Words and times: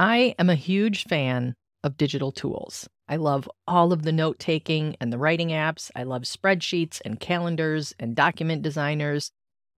I 0.00 0.34
am 0.38 0.48
a 0.48 0.54
huge 0.54 1.04
fan 1.04 1.56
of 1.84 1.98
digital 1.98 2.32
tools. 2.32 2.88
I 3.06 3.16
love 3.16 3.46
all 3.68 3.92
of 3.92 4.02
the 4.02 4.12
note 4.12 4.38
taking 4.38 4.96
and 4.98 5.12
the 5.12 5.18
writing 5.18 5.50
apps. 5.50 5.90
I 5.94 6.04
love 6.04 6.22
spreadsheets 6.22 7.02
and 7.04 7.20
calendars 7.20 7.94
and 7.98 8.16
document 8.16 8.62
designers. 8.62 9.30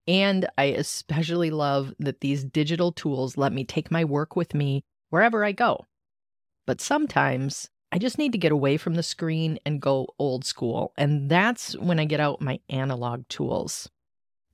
And 0.07 0.47
I 0.57 0.67
especially 0.77 1.51
love 1.51 1.93
that 1.99 2.21
these 2.21 2.45
digital 2.45 2.93
tools 2.93 3.35
let 3.35 3.51
me 3.51 3.65
take 3.65 3.91
my 3.91 4.05
work 4.05 4.37
with 4.37 4.53
me 4.53 4.85
wherever 5.09 5.43
I 5.43 5.51
go. 5.51 5.87
But 6.65 6.79
sometimes 6.79 7.69
I 7.91 7.97
just 7.97 8.17
need 8.17 8.31
to 8.31 8.37
get 8.37 8.53
away 8.53 8.77
from 8.77 8.93
the 8.93 9.03
screen 9.03 9.59
and 9.65 9.81
go 9.81 10.07
old 10.17 10.45
school. 10.45 10.93
And 10.95 11.29
that's 11.29 11.75
when 11.75 11.99
I 11.99 12.05
get 12.05 12.21
out 12.21 12.39
my 12.39 12.61
analog 12.69 13.27
tools. 13.27 13.89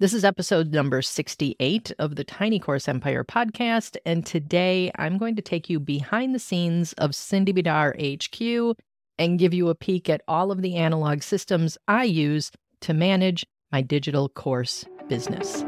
This 0.02 0.14
is 0.14 0.24
episode 0.24 0.72
number 0.72 1.02
68 1.02 1.92
of 2.00 2.16
the 2.16 2.24
Tiny 2.24 2.58
Course 2.58 2.88
Empire 2.88 3.26
podcast. 3.26 3.98
And 4.06 4.26
today 4.26 4.94
I'm 4.96 5.18
going 5.18 5.36
to 5.36 5.42
take 5.42 5.70
you 5.70 5.78
behind 5.78 6.34
the 6.34 6.40
scenes 6.40 6.94
of 6.94 7.14
Cindy 7.14 7.52
Bidar 7.52 7.98
HQ 8.00 8.78
and 9.18 9.38
give 9.38 9.54
you 9.54 9.68
a 9.68 9.76
peek 9.76 10.07
at 10.10 10.21
all 10.26 10.54
of 10.54 10.62
the 10.62 10.76
analog 10.76 11.21
systems 11.21 11.78
I 11.90 12.06
use 12.06 12.50
to 12.80 12.93
manage 12.93 13.46
my 13.74 13.82
digital 13.82 14.30
course 14.30 14.86
business. 15.10 15.64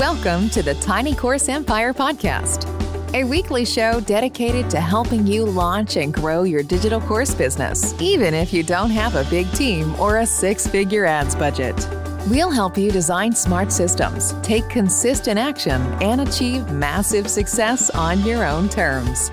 Welcome 0.00 0.48
to 0.48 0.62
the 0.62 0.74
Tiny 0.80 1.14
Course 1.14 1.50
Empire 1.50 1.92
podcast, 1.92 2.64
a 3.12 3.24
weekly 3.24 3.66
show 3.66 4.00
dedicated 4.00 4.70
to 4.70 4.80
helping 4.80 5.26
you 5.26 5.44
launch 5.44 5.98
and 5.98 6.14
grow 6.14 6.44
your 6.44 6.62
digital 6.62 7.02
course 7.02 7.34
business, 7.34 7.94
even 8.00 8.32
if 8.32 8.50
you 8.50 8.62
don't 8.62 8.88
have 8.88 9.14
a 9.14 9.28
big 9.28 9.52
team 9.52 9.94
or 10.00 10.20
a 10.20 10.26
six 10.26 10.66
figure 10.66 11.04
ads 11.04 11.34
budget. 11.34 11.86
We'll 12.26 12.50
help 12.50 12.78
you 12.78 12.90
design 12.90 13.34
smart 13.34 13.70
systems, 13.70 14.32
take 14.40 14.66
consistent 14.70 15.38
action, 15.38 15.82
and 16.02 16.22
achieve 16.22 16.72
massive 16.72 17.28
success 17.28 17.90
on 17.90 18.24
your 18.24 18.46
own 18.46 18.70
terms. 18.70 19.30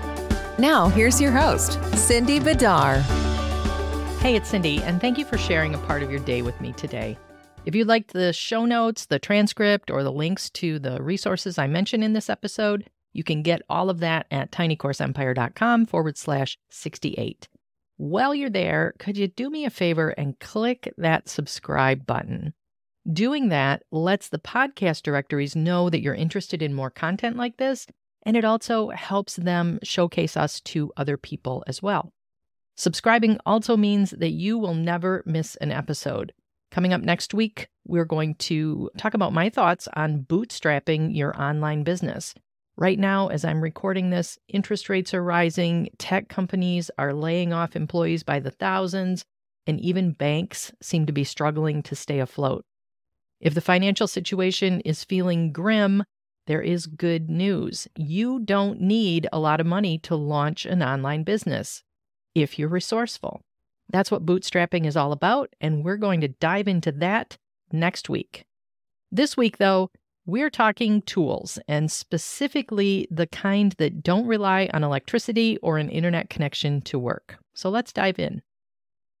Now, 0.58 0.88
here's 0.88 1.18
your 1.18 1.32
host, 1.32 1.82
Cindy 1.96 2.38
Bidar. 2.38 3.00
Hey, 4.20 4.36
it's 4.36 4.50
Cindy, 4.50 4.82
and 4.82 5.00
thank 5.00 5.16
you 5.16 5.24
for 5.24 5.38
sharing 5.38 5.74
a 5.74 5.78
part 5.78 6.02
of 6.02 6.10
your 6.10 6.20
day 6.20 6.42
with 6.42 6.60
me 6.60 6.74
today. 6.74 7.16
If 7.64 7.74
you 7.74 7.86
liked 7.86 8.12
the 8.12 8.34
show 8.34 8.66
notes, 8.66 9.06
the 9.06 9.18
transcript, 9.18 9.90
or 9.90 10.02
the 10.02 10.12
links 10.12 10.50
to 10.50 10.78
the 10.78 11.02
resources 11.02 11.56
I 11.56 11.68
mentioned 11.68 12.04
in 12.04 12.12
this 12.12 12.28
episode, 12.28 12.90
you 13.14 13.24
can 13.24 13.42
get 13.42 13.62
all 13.70 13.88
of 13.88 14.00
that 14.00 14.26
at 14.30 14.52
tinycourseempire.com 14.52 15.86
forward 15.86 16.18
slash 16.18 16.58
68. 16.68 17.48
While 17.96 18.34
you're 18.34 18.50
there, 18.50 18.92
could 18.98 19.16
you 19.16 19.28
do 19.28 19.48
me 19.48 19.64
a 19.64 19.70
favor 19.70 20.10
and 20.10 20.38
click 20.40 20.92
that 20.98 21.30
subscribe 21.30 22.04
button? 22.04 22.52
Doing 23.10 23.48
that 23.48 23.82
lets 23.90 24.28
the 24.28 24.38
podcast 24.38 25.02
directories 25.02 25.56
know 25.56 25.90
that 25.90 26.00
you're 26.02 26.14
interested 26.14 26.62
in 26.62 26.72
more 26.72 26.90
content 26.90 27.36
like 27.36 27.56
this, 27.56 27.86
and 28.24 28.36
it 28.36 28.44
also 28.44 28.90
helps 28.90 29.34
them 29.34 29.80
showcase 29.82 30.36
us 30.36 30.60
to 30.60 30.92
other 30.96 31.16
people 31.16 31.64
as 31.66 31.82
well. 31.82 32.12
Subscribing 32.76 33.38
also 33.44 33.76
means 33.76 34.10
that 34.10 34.30
you 34.30 34.56
will 34.56 34.74
never 34.74 35.24
miss 35.26 35.56
an 35.56 35.72
episode. 35.72 36.32
Coming 36.70 36.92
up 36.92 37.02
next 37.02 37.34
week, 37.34 37.68
we're 37.84 38.04
going 38.04 38.36
to 38.36 38.88
talk 38.96 39.14
about 39.14 39.32
my 39.32 39.50
thoughts 39.50 39.88
on 39.94 40.22
bootstrapping 40.22 41.14
your 41.14 41.38
online 41.40 41.82
business. 41.82 42.34
Right 42.76 42.98
now, 42.98 43.28
as 43.28 43.44
I'm 43.44 43.60
recording 43.60 44.10
this, 44.10 44.38
interest 44.48 44.88
rates 44.88 45.12
are 45.12 45.22
rising, 45.22 45.90
tech 45.98 46.28
companies 46.28 46.88
are 46.98 47.12
laying 47.12 47.52
off 47.52 47.74
employees 47.74 48.22
by 48.22 48.38
the 48.38 48.52
thousands, 48.52 49.24
and 49.66 49.80
even 49.80 50.12
banks 50.12 50.72
seem 50.80 51.04
to 51.06 51.12
be 51.12 51.24
struggling 51.24 51.82
to 51.82 51.96
stay 51.96 52.20
afloat. 52.20 52.64
If 53.42 53.54
the 53.54 53.60
financial 53.60 54.06
situation 54.06 54.80
is 54.82 55.02
feeling 55.02 55.52
grim, 55.52 56.04
there 56.46 56.62
is 56.62 56.86
good 56.86 57.28
news. 57.28 57.88
You 57.96 58.38
don't 58.38 58.80
need 58.80 59.28
a 59.32 59.40
lot 59.40 59.60
of 59.60 59.66
money 59.66 59.98
to 59.98 60.14
launch 60.14 60.64
an 60.64 60.80
online 60.80 61.24
business 61.24 61.82
if 62.36 62.56
you're 62.56 62.68
resourceful. 62.68 63.42
That's 63.90 64.12
what 64.12 64.24
bootstrapping 64.24 64.86
is 64.86 64.96
all 64.96 65.10
about, 65.10 65.52
and 65.60 65.84
we're 65.84 65.96
going 65.96 66.20
to 66.20 66.28
dive 66.28 66.68
into 66.68 66.92
that 66.92 67.36
next 67.72 68.08
week. 68.08 68.44
This 69.10 69.36
week, 69.36 69.58
though, 69.58 69.90
we're 70.24 70.50
talking 70.50 71.02
tools, 71.02 71.58
and 71.66 71.90
specifically 71.90 73.08
the 73.10 73.26
kind 73.26 73.72
that 73.78 74.04
don't 74.04 74.26
rely 74.26 74.70
on 74.72 74.84
electricity 74.84 75.58
or 75.58 75.78
an 75.78 75.88
internet 75.88 76.30
connection 76.30 76.80
to 76.82 76.98
work. 76.98 77.38
So 77.54 77.70
let's 77.70 77.92
dive 77.92 78.20
in. 78.20 78.40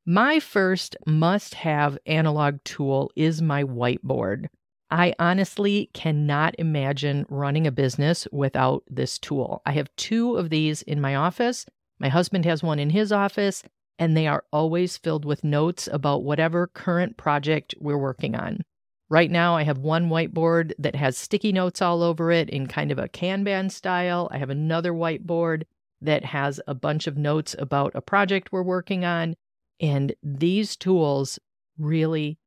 My 0.04 0.40
first 0.40 0.96
must 1.06 1.54
have 1.54 1.96
analog 2.06 2.58
tool 2.64 3.12
is 3.14 3.40
my 3.40 3.62
whiteboard. 3.62 4.46
I 4.90 5.14
honestly 5.16 5.90
cannot 5.94 6.56
imagine 6.58 7.24
running 7.28 7.68
a 7.68 7.72
business 7.72 8.26
without 8.32 8.82
this 8.90 9.16
tool. 9.16 9.62
I 9.64 9.72
have 9.72 9.94
two 9.94 10.36
of 10.36 10.50
these 10.50 10.82
in 10.82 11.00
my 11.00 11.14
office. 11.14 11.66
My 12.00 12.08
husband 12.08 12.44
has 12.46 12.64
one 12.64 12.80
in 12.80 12.90
his 12.90 13.12
office, 13.12 13.62
and 13.96 14.16
they 14.16 14.26
are 14.26 14.42
always 14.52 14.96
filled 14.96 15.24
with 15.24 15.44
notes 15.44 15.88
about 15.92 16.24
whatever 16.24 16.66
current 16.66 17.16
project 17.16 17.72
we're 17.78 17.96
working 17.96 18.34
on. 18.34 18.62
Right 19.08 19.30
now, 19.30 19.54
I 19.54 19.62
have 19.62 19.78
one 19.78 20.08
whiteboard 20.08 20.72
that 20.80 20.96
has 20.96 21.16
sticky 21.16 21.52
notes 21.52 21.80
all 21.80 22.02
over 22.02 22.32
it 22.32 22.50
in 22.50 22.66
kind 22.66 22.90
of 22.90 22.98
a 22.98 23.08
Kanban 23.08 23.70
style. 23.70 24.26
I 24.32 24.38
have 24.38 24.50
another 24.50 24.92
whiteboard 24.92 25.62
that 26.00 26.24
has 26.24 26.60
a 26.66 26.74
bunch 26.74 27.06
of 27.06 27.16
notes 27.16 27.54
about 27.56 27.92
a 27.94 28.00
project 28.00 28.50
we're 28.50 28.64
working 28.64 29.04
on. 29.04 29.36
And 29.82 30.14
these 30.22 30.76
tools 30.76 31.40
really 31.76 32.38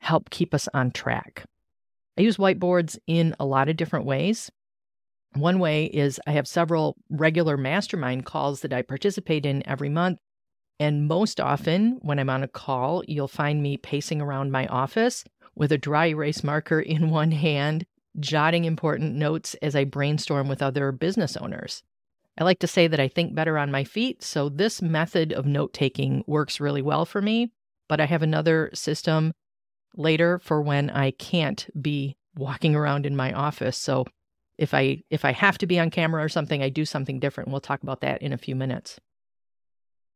help 0.00 0.30
keep 0.30 0.54
us 0.54 0.68
on 0.74 0.90
track. 0.90 1.44
I 2.18 2.22
use 2.22 2.38
whiteboards 2.38 2.98
in 3.06 3.36
a 3.38 3.46
lot 3.46 3.68
of 3.68 3.76
different 3.76 4.06
ways. 4.06 4.50
One 5.34 5.58
way 5.58 5.86
is 5.86 6.20
I 6.26 6.32
have 6.32 6.48
several 6.48 6.96
regular 7.08 7.56
mastermind 7.56 8.26
calls 8.26 8.60
that 8.60 8.72
I 8.72 8.82
participate 8.82 9.46
in 9.46 9.66
every 9.66 9.88
month. 9.88 10.18
And 10.80 11.06
most 11.06 11.40
often, 11.40 11.98
when 12.02 12.18
I'm 12.18 12.30
on 12.30 12.42
a 12.42 12.48
call, 12.48 13.02
you'll 13.06 13.28
find 13.28 13.62
me 13.62 13.76
pacing 13.76 14.20
around 14.20 14.50
my 14.50 14.66
office 14.66 15.24
with 15.54 15.72
a 15.72 15.78
dry 15.78 16.06
erase 16.06 16.42
marker 16.42 16.80
in 16.80 17.10
one 17.10 17.30
hand, 17.30 17.86
jotting 18.18 18.64
important 18.64 19.14
notes 19.14 19.54
as 19.62 19.76
I 19.76 19.84
brainstorm 19.84 20.48
with 20.48 20.62
other 20.62 20.90
business 20.92 21.36
owners. 21.36 21.82
I 22.38 22.44
like 22.44 22.60
to 22.60 22.66
say 22.66 22.86
that 22.86 23.00
I 23.00 23.08
think 23.08 23.34
better 23.34 23.58
on 23.58 23.70
my 23.70 23.84
feet, 23.84 24.22
so 24.22 24.48
this 24.48 24.80
method 24.80 25.32
of 25.32 25.46
note 25.46 25.72
taking 25.72 26.24
works 26.26 26.60
really 26.60 26.82
well 26.82 27.04
for 27.04 27.20
me. 27.20 27.52
But 27.88 28.00
I 28.00 28.06
have 28.06 28.22
another 28.22 28.70
system 28.72 29.34
later 29.94 30.38
for 30.38 30.62
when 30.62 30.88
I 30.88 31.10
can't 31.10 31.68
be 31.80 32.16
walking 32.34 32.74
around 32.74 33.04
in 33.04 33.14
my 33.16 33.32
office. 33.32 33.76
So 33.76 34.06
if 34.56 34.72
I 34.72 35.02
if 35.10 35.24
I 35.24 35.32
have 35.32 35.58
to 35.58 35.66
be 35.66 35.78
on 35.78 35.90
camera 35.90 36.24
or 36.24 36.28
something, 36.28 36.62
I 36.62 36.68
do 36.68 36.84
something 36.84 37.20
different. 37.20 37.50
We'll 37.50 37.60
talk 37.60 37.82
about 37.82 38.00
that 38.00 38.22
in 38.22 38.32
a 38.32 38.38
few 38.38 38.56
minutes. 38.56 38.98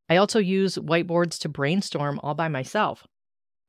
I 0.09 0.17
also 0.17 0.39
use 0.39 0.77
whiteboards 0.77 1.39
to 1.41 1.49
brainstorm 1.49 2.21
all 2.23 2.35
by 2.35 2.49
myself. 2.49 3.07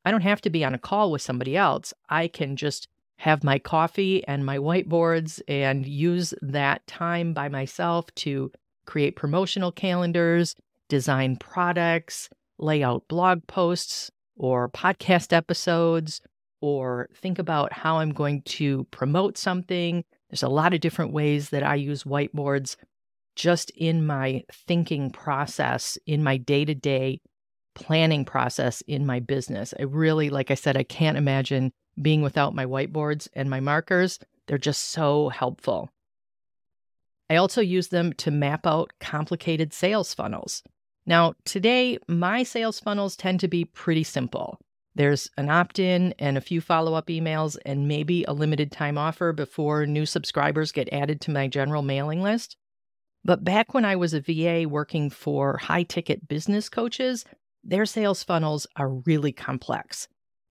I 0.05 0.11
don't 0.11 0.21
have 0.21 0.41
to 0.41 0.49
be 0.49 0.63
on 0.63 0.73
a 0.73 0.79
call 0.79 1.11
with 1.11 1.21
somebody 1.21 1.57
else. 1.57 1.93
I 2.09 2.27
can 2.27 2.55
just 2.55 2.87
have 3.17 3.43
my 3.43 3.59
coffee 3.59 4.25
and 4.27 4.45
my 4.45 4.57
whiteboards 4.57 5.41
and 5.47 5.85
use 5.85 6.33
that 6.41 6.85
time 6.87 7.33
by 7.33 7.49
myself 7.49 8.13
to 8.15 8.51
create 8.85 9.15
promotional 9.15 9.71
calendars, 9.71 10.55
design 10.87 11.35
products, 11.35 12.29
lay 12.59 12.83
out 12.83 13.07
blog 13.07 13.45
posts 13.47 14.11
or 14.35 14.69
podcast 14.69 15.33
episodes, 15.33 16.21
or 16.61 17.09
think 17.15 17.39
about 17.39 17.73
how 17.73 17.97
I'm 17.97 18.11
going 18.11 18.41
to 18.43 18.85
promote 18.91 19.37
something. 19.37 20.03
There's 20.29 20.43
a 20.43 20.49
lot 20.49 20.73
of 20.73 20.79
different 20.79 21.11
ways 21.11 21.49
that 21.49 21.63
I 21.63 21.75
use 21.75 22.03
whiteboards 22.03 22.75
just 23.35 23.71
in 23.71 24.05
my 24.05 24.43
thinking 24.51 25.11
process, 25.11 25.97
in 26.05 26.23
my 26.23 26.37
day 26.37 26.65
to 26.65 26.75
day 26.75 27.19
planning 27.75 28.25
process 28.25 28.81
in 28.87 29.05
my 29.05 29.19
business. 29.19 29.73
I 29.79 29.83
really, 29.83 30.31
like 30.31 30.49
I 30.49 30.55
said, 30.55 30.75
I 30.75 30.83
can't 30.83 31.17
imagine 31.17 31.71
being 32.01 32.21
without 32.21 32.55
my 32.55 32.65
whiteboards 32.65 33.27
and 33.33 33.49
my 33.49 33.59
markers. 33.59 34.19
They're 34.47 34.57
just 34.57 34.85
so 34.89 35.29
helpful. 35.29 35.89
I 37.29 37.35
also 37.35 37.61
use 37.61 37.89
them 37.89 38.13
to 38.13 38.31
map 38.31 38.65
out 38.65 38.93
complicated 38.99 39.73
sales 39.73 40.13
funnels. 40.13 40.63
Now, 41.05 41.33
today, 41.45 41.97
my 42.07 42.43
sales 42.43 42.79
funnels 42.79 43.15
tend 43.15 43.39
to 43.41 43.47
be 43.47 43.65
pretty 43.65 44.03
simple. 44.03 44.59
There's 44.95 45.29
an 45.37 45.49
opt 45.49 45.79
in 45.79 46.13
and 46.17 46.37
a 46.37 46.41
few 46.41 46.59
follow 46.59 46.93
up 46.95 47.07
emails, 47.07 47.57
and 47.65 47.87
maybe 47.87 48.23
a 48.23 48.33
limited 48.33 48.71
time 48.71 48.97
offer 48.97 49.31
before 49.31 49.85
new 49.85 50.05
subscribers 50.05 50.71
get 50.71 50.91
added 50.91 51.21
to 51.21 51.31
my 51.31 51.47
general 51.47 51.81
mailing 51.81 52.23
list. 52.23 52.57
But 53.23 53.43
back 53.43 53.73
when 53.73 53.85
I 53.85 53.95
was 53.95 54.13
a 54.13 54.21
VA 54.21 54.67
working 54.67 55.09
for 55.09 55.57
high 55.57 55.83
ticket 55.83 56.27
business 56.27 56.67
coaches, 56.67 57.25
their 57.63 57.85
sales 57.85 58.23
funnels 58.23 58.65
are 58.75 58.89
really 58.89 59.31
complex. 59.31 60.07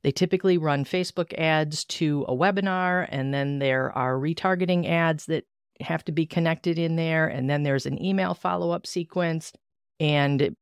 They 0.07 0.13
typically 0.13 0.57
run 0.57 0.85
Facebook 0.85 1.35
ads 1.37 1.85
to 1.87 2.25
a 2.29 2.33
webinar, 2.33 3.09
and 3.11 3.35
then 3.35 3.59
there 3.59 3.91
are 3.99 4.15
retargeting 4.15 4.89
ads 4.89 5.27
that 5.27 5.47
have 5.81 6.05
to 6.05 6.13
be 6.13 6.27
connected 6.27 6.79
in 6.79 6.95
there. 6.95 7.27
And 7.27 7.51
then 7.51 7.65
there's 7.65 7.87
an 7.87 8.01
email 8.01 8.33
follow 8.33 8.71
up 8.71 8.87
sequence, 8.87 9.53
and 9.99 10.55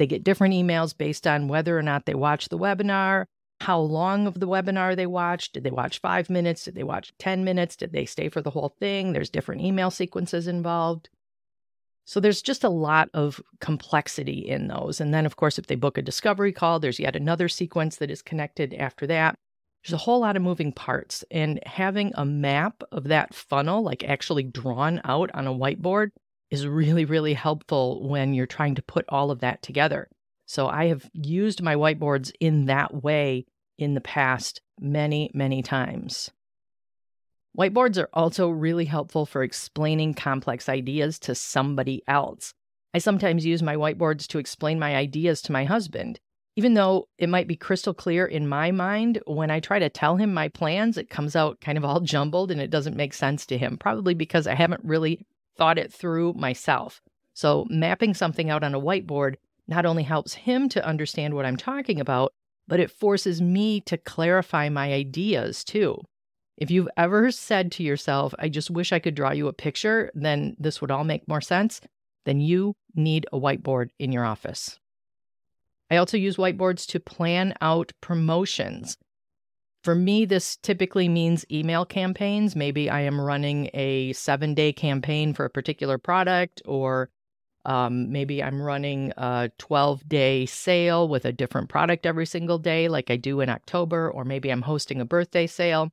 they 0.00 0.06
get 0.08 0.24
different 0.24 0.54
emails 0.54 0.98
based 0.98 1.28
on 1.28 1.46
whether 1.46 1.78
or 1.78 1.82
not 1.82 2.06
they 2.06 2.14
watch 2.16 2.48
the 2.48 2.58
webinar, 2.58 3.26
how 3.60 3.78
long 3.78 4.26
of 4.26 4.40
the 4.40 4.48
webinar 4.48 4.96
they 4.96 5.06
watched. 5.06 5.52
Did 5.52 5.62
they 5.62 5.70
watch 5.70 6.00
five 6.00 6.28
minutes? 6.28 6.64
Did 6.64 6.74
they 6.74 6.82
watch 6.82 7.12
10 7.20 7.44
minutes? 7.44 7.76
Did 7.76 7.92
they 7.92 8.04
stay 8.04 8.28
for 8.28 8.42
the 8.42 8.50
whole 8.50 8.74
thing? 8.80 9.12
There's 9.12 9.30
different 9.30 9.60
email 9.60 9.92
sequences 9.92 10.48
involved. 10.48 11.08
So 12.04 12.20
there's 12.20 12.42
just 12.42 12.64
a 12.64 12.68
lot 12.68 13.08
of 13.14 13.40
complexity 13.60 14.48
in 14.48 14.68
those. 14.68 15.00
And 15.00 15.14
then, 15.14 15.24
of 15.24 15.36
course, 15.36 15.58
if 15.58 15.66
they 15.66 15.76
book 15.76 15.96
a 15.96 16.02
discovery 16.02 16.52
call, 16.52 16.80
there's 16.80 17.00
yet 17.00 17.16
another 17.16 17.48
sequence 17.48 17.96
that 17.96 18.10
is 18.10 18.22
connected 18.22 18.74
after 18.74 19.06
that. 19.06 19.36
There's 19.84 19.94
a 19.94 20.04
whole 20.04 20.20
lot 20.20 20.36
of 20.36 20.42
moving 20.42 20.72
parts. 20.72 21.24
And 21.30 21.60
having 21.64 22.12
a 22.14 22.24
map 22.24 22.82
of 22.92 23.04
that 23.04 23.34
funnel, 23.34 23.82
like 23.82 24.04
actually 24.04 24.44
drawn 24.44 25.00
out 25.04 25.30
on 25.34 25.46
a 25.46 25.54
whiteboard, 25.54 26.10
is 26.50 26.66
really, 26.66 27.04
really 27.04 27.34
helpful 27.34 28.06
when 28.06 28.34
you're 28.34 28.46
trying 28.46 28.74
to 28.74 28.82
put 28.82 29.04
all 29.08 29.30
of 29.30 29.40
that 29.40 29.62
together. 29.62 30.08
So 30.46 30.66
I 30.68 30.86
have 30.86 31.08
used 31.14 31.62
my 31.62 31.76
whiteboards 31.76 32.32
in 32.38 32.66
that 32.66 33.02
way 33.02 33.46
in 33.78 33.94
the 33.94 34.00
past 34.00 34.60
many, 34.78 35.30
many 35.32 35.62
times. 35.62 36.30
Whiteboards 37.58 38.02
are 38.02 38.08
also 38.14 38.48
really 38.48 38.86
helpful 38.86 39.26
for 39.26 39.42
explaining 39.42 40.14
complex 40.14 40.70
ideas 40.70 41.18
to 41.18 41.34
somebody 41.34 42.02
else. 42.08 42.54
I 42.94 42.98
sometimes 42.98 43.44
use 43.44 43.62
my 43.62 43.76
whiteboards 43.76 44.26
to 44.28 44.38
explain 44.38 44.78
my 44.78 44.96
ideas 44.96 45.42
to 45.42 45.52
my 45.52 45.64
husband. 45.64 46.18
Even 46.56 46.74
though 46.74 47.08
it 47.18 47.28
might 47.28 47.48
be 47.48 47.56
crystal 47.56 47.92
clear 47.92 48.24
in 48.24 48.48
my 48.48 48.70
mind, 48.70 49.20
when 49.26 49.50
I 49.50 49.60
try 49.60 49.78
to 49.78 49.90
tell 49.90 50.16
him 50.16 50.32
my 50.32 50.48
plans, 50.48 50.96
it 50.96 51.10
comes 51.10 51.36
out 51.36 51.60
kind 51.60 51.76
of 51.76 51.84
all 51.84 52.00
jumbled 52.14 52.50
and 52.50 52.60
it 52.60 52.70
doesn't 52.70 52.96
make 52.96 53.12
sense 53.12 53.44
to 53.46 53.58
him, 53.58 53.76
probably 53.76 54.14
because 54.14 54.46
I 54.46 54.54
haven't 54.54 54.84
really 54.84 55.26
thought 55.56 55.78
it 55.78 55.92
through 55.92 56.32
myself. 56.34 57.02
So, 57.34 57.66
mapping 57.68 58.14
something 58.14 58.48
out 58.48 58.64
on 58.64 58.74
a 58.74 58.80
whiteboard 58.80 59.36
not 59.68 59.86
only 59.86 60.02
helps 60.02 60.34
him 60.34 60.68
to 60.70 60.86
understand 60.86 61.34
what 61.34 61.46
I'm 61.46 61.56
talking 61.56 62.00
about, 62.00 62.32
but 62.66 62.80
it 62.80 62.90
forces 62.90 63.42
me 63.42 63.80
to 63.82 63.98
clarify 63.98 64.68
my 64.68 64.92
ideas 64.92 65.64
too. 65.64 66.02
If 66.62 66.70
you've 66.70 66.88
ever 66.96 67.32
said 67.32 67.72
to 67.72 67.82
yourself, 67.82 68.32
I 68.38 68.48
just 68.48 68.70
wish 68.70 68.92
I 68.92 69.00
could 69.00 69.16
draw 69.16 69.32
you 69.32 69.48
a 69.48 69.52
picture, 69.52 70.12
then 70.14 70.54
this 70.60 70.80
would 70.80 70.92
all 70.92 71.02
make 71.02 71.26
more 71.26 71.40
sense, 71.40 71.80
then 72.24 72.38
you 72.38 72.76
need 72.94 73.26
a 73.32 73.40
whiteboard 73.40 73.88
in 73.98 74.12
your 74.12 74.24
office. 74.24 74.78
I 75.90 75.96
also 75.96 76.16
use 76.16 76.36
whiteboards 76.36 76.86
to 76.90 77.00
plan 77.00 77.54
out 77.60 77.90
promotions. 78.00 78.96
For 79.82 79.96
me, 79.96 80.24
this 80.24 80.56
typically 80.56 81.08
means 81.08 81.44
email 81.50 81.84
campaigns. 81.84 82.54
Maybe 82.54 82.88
I 82.88 83.00
am 83.00 83.20
running 83.20 83.68
a 83.74 84.12
seven 84.12 84.54
day 84.54 84.72
campaign 84.72 85.34
for 85.34 85.44
a 85.44 85.50
particular 85.50 85.98
product, 85.98 86.62
or 86.64 87.10
um, 87.64 88.12
maybe 88.12 88.40
I'm 88.40 88.62
running 88.62 89.12
a 89.16 89.50
12 89.58 90.08
day 90.08 90.46
sale 90.46 91.08
with 91.08 91.24
a 91.24 91.32
different 91.32 91.70
product 91.70 92.06
every 92.06 92.26
single 92.26 92.58
day, 92.58 92.86
like 92.86 93.10
I 93.10 93.16
do 93.16 93.40
in 93.40 93.48
October, 93.48 94.08
or 94.08 94.24
maybe 94.24 94.50
I'm 94.50 94.62
hosting 94.62 95.00
a 95.00 95.04
birthday 95.04 95.48
sale. 95.48 95.90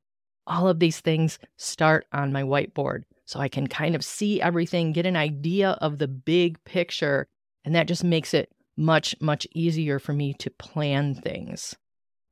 All 0.49 0.67
of 0.67 0.79
these 0.79 0.99
things 0.99 1.39
start 1.57 2.05
on 2.11 2.33
my 2.33 2.43
whiteboard. 2.43 3.03
So 3.25 3.39
I 3.39 3.47
can 3.47 3.67
kind 3.67 3.95
of 3.95 4.03
see 4.03 4.41
everything, 4.41 4.91
get 4.91 5.05
an 5.05 5.15
idea 5.15 5.77
of 5.81 5.99
the 5.99 6.07
big 6.07 6.61
picture. 6.65 7.27
And 7.63 7.75
that 7.75 7.87
just 7.87 8.03
makes 8.03 8.33
it 8.33 8.51
much, 8.75 9.15
much 9.21 9.45
easier 9.53 9.99
for 9.99 10.13
me 10.13 10.33
to 10.33 10.49
plan 10.49 11.13
things. 11.13 11.75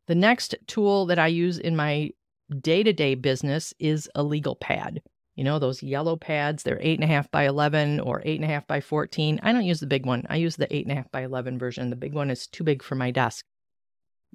The 0.07 0.15
next 0.15 0.55
tool 0.65 1.05
that 1.05 1.19
I 1.19 1.27
use 1.27 1.59
in 1.59 1.75
my 1.75 2.11
day 2.61 2.81
to 2.81 2.93
day 2.93 3.13
business 3.13 3.73
is 3.77 4.09
a 4.15 4.23
legal 4.23 4.55
pad. 4.55 5.01
You 5.35 5.43
know, 5.43 5.59
those 5.59 5.83
yellow 5.83 6.15
pads, 6.15 6.63
they're 6.63 6.79
eight 6.81 6.99
and 6.99 7.03
a 7.03 7.13
half 7.13 7.29
by 7.29 7.45
11 7.45 7.99
or 7.99 8.23
eight 8.25 8.41
and 8.41 8.49
a 8.49 8.51
half 8.51 8.65
by 8.65 8.81
14. 8.81 9.39
I 9.43 9.51
don't 9.51 9.65
use 9.65 9.79
the 9.79 9.85
big 9.85 10.05
one. 10.05 10.25
I 10.31 10.37
use 10.37 10.55
the 10.55 10.73
eight 10.75 10.85
and 10.87 10.91
a 10.91 10.95
half 10.95 11.11
by 11.11 11.23
11 11.23 11.59
version. 11.59 11.91
The 11.91 11.95
big 11.95 12.13
one 12.13 12.31
is 12.31 12.47
too 12.47 12.63
big 12.63 12.81
for 12.81 12.95
my 12.95 13.11
desk. 13.11 13.45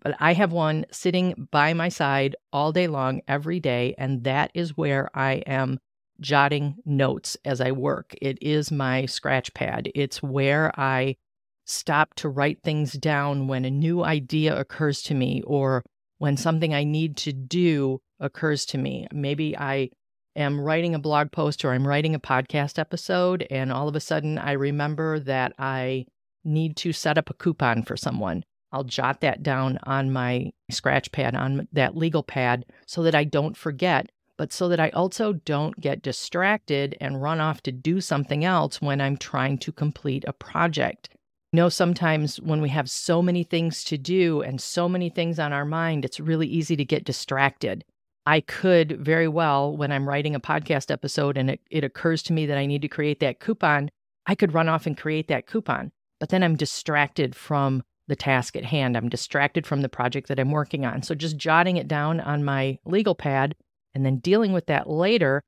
But 0.03 0.17
I 0.19 0.33
have 0.35 0.53
one 0.53 0.85
sitting 0.91 1.49
by 1.53 1.75
my 1.75 1.89
side 1.89 2.35
all 2.53 2.73
day 2.73 2.89
long, 2.89 3.23
every 3.29 3.61
day, 3.61 3.95
and 3.97 4.25
that 4.25 4.51
is 4.53 4.77
where 4.77 5.09
I 5.15 5.35
am 5.47 5.79
jotting 6.21 6.77
notes 6.85 7.37
as 7.45 7.61
I 7.61 7.71
work. 7.73 8.15
It 8.21 8.39
is 8.43 8.73
my 8.73 9.07
scratch 9.07 9.55
pad. 9.55 9.91
It's 9.95 10.23
where 10.23 10.79
I 10.79 11.17
stop 11.65 12.15
to 12.15 12.29
write 12.29 12.63
things 12.63 12.93
down 12.93 13.47
when 13.47 13.65
a 13.65 13.71
new 13.71 14.03
idea 14.03 14.59
occurs 14.59 15.03
to 15.03 15.15
me 15.15 15.43
or 15.47 15.85
when 16.19 16.37
something 16.37 16.75
I 16.75 16.85
need 16.85 17.17
to 17.19 17.33
do 17.33 18.01
occurs 18.19 18.67
to 18.67 18.79
me. 18.79 19.07
Maybe 19.13 19.57
I 19.57 19.91
am 20.35 20.61
writing 20.61 20.95
a 20.95 21.01
blog 21.01 21.31
post 21.31 21.65
or 21.65 21.73
I'm 21.73 21.87
writing 21.87 22.15
a 22.15 22.21
podcast 22.21 22.79
episode, 22.79 23.47
and 23.51 23.73
all 23.73 23.89
of 23.89 23.97
a 23.97 24.01
sudden 24.01 24.39
I 24.39 24.53
remember 24.53 25.21
that 25.21 25.53
I 25.59 26.07
need 26.45 26.77
to 26.79 26.93
set 26.93 27.19
up 27.19 27.31
a 27.31 27.35
coupon 27.35 27.85
for 27.85 27.97
someone. 27.97 28.45
I'll 28.73 28.85
jot 28.85 29.21
that 29.21 29.43
down 29.43 29.79
on 29.85 30.13
my 30.13 30.53
scratch 30.71 31.13
pad, 31.13 31.35
on 31.35 31.69
that 31.73 31.97
legal 31.97 32.23
pad, 32.23 32.65
so 32.87 33.03
that 33.03 33.15
I 33.15 33.25
don't 33.25 33.57
forget, 33.57 34.11
but 34.39 34.53
so 34.53 34.69
that 34.69 34.81
I 34.81 34.89
also 34.91 35.35
don't 35.35 35.79
get 35.79 36.03
distracted 36.03 36.97
and 37.01 37.23
run 37.23 37.41
off 37.41 37.63
to 37.63 37.73
do 37.73 38.01
something 38.01 38.45
else 38.45 38.81
when 38.81 39.01
I'm 39.01 39.17
trying 39.17 39.59
to 39.59 39.73
complete 39.73 40.25
a 40.27 40.33
project. 40.33 41.11
You 41.53 41.59
know, 41.59 41.69
sometimes 41.69 42.41
when 42.41 42.63
we 42.63 42.71
have 42.71 42.89
so 42.89 43.21
many 43.21 43.45
things 43.45 43.85
to 43.85 43.99
do 43.99 44.41
and 44.41 44.59
so 44.59 44.89
many 44.89 45.11
things 45.11 45.39
on 45.39 45.53
our 45.53 45.67
mind, 45.67 46.05
it's 46.05 46.19
really 46.19 46.47
easy 46.47 46.77
to 46.77 46.85
get 46.85 47.05
distracted. 47.05 47.85
I 48.25 48.41
could 48.41 48.99
very 48.99 49.29
well, 49.29 49.77
when 49.77 49.93
I'm 49.93 50.09
writing 50.09 50.35
a 50.35 50.41
podcast 50.41 50.91
episode 50.91 51.37
and 51.37 51.51
it, 51.51 51.61
it 51.71 51.85
occurs 51.85 52.23
to 52.25 52.33
me 52.33 52.47
that 52.47 52.57
I 52.57 52.67
need 52.67 52.83
to 52.83 52.89
create 52.89 53.21
that 53.21 53.41
coupon, 53.41 53.91
I 54.27 54.35
could 54.35 54.55
run 54.55 54.69
off 54.69 54.87
and 54.87 54.97
create 54.97 55.29
that 55.29 55.47
coupon. 55.47 55.93
But 56.21 56.29
then 56.29 56.43
I'm 56.43 56.57
distracted 56.57 57.35
from 57.35 57.83
the 58.09 58.17
task 58.17 58.57
at 58.57 58.65
hand. 58.65 58.97
I'm 58.97 59.09
distracted 59.09 59.67
from 59.67 59.81
the 59.81 59.89
project 59.89 60.29
that 60.29 60.39
I'm 60.39 60.51
working 60.51 60.85
on. 60.85 61.03
So 61.03 61.15
just 61.15 61.37
jotting 61.37 61.77
it 61.77 61.89
down 61.89 62.21
on 62.21 62.45
my 62.45 62.79
legal 62.85 63.15
pad 63.15 63.55
and 63.95 64.05
then 64.05 64.19
dealing 64.19 64.53
with 64.53 64.67
that 64.67 64.89
later 64.89 65.43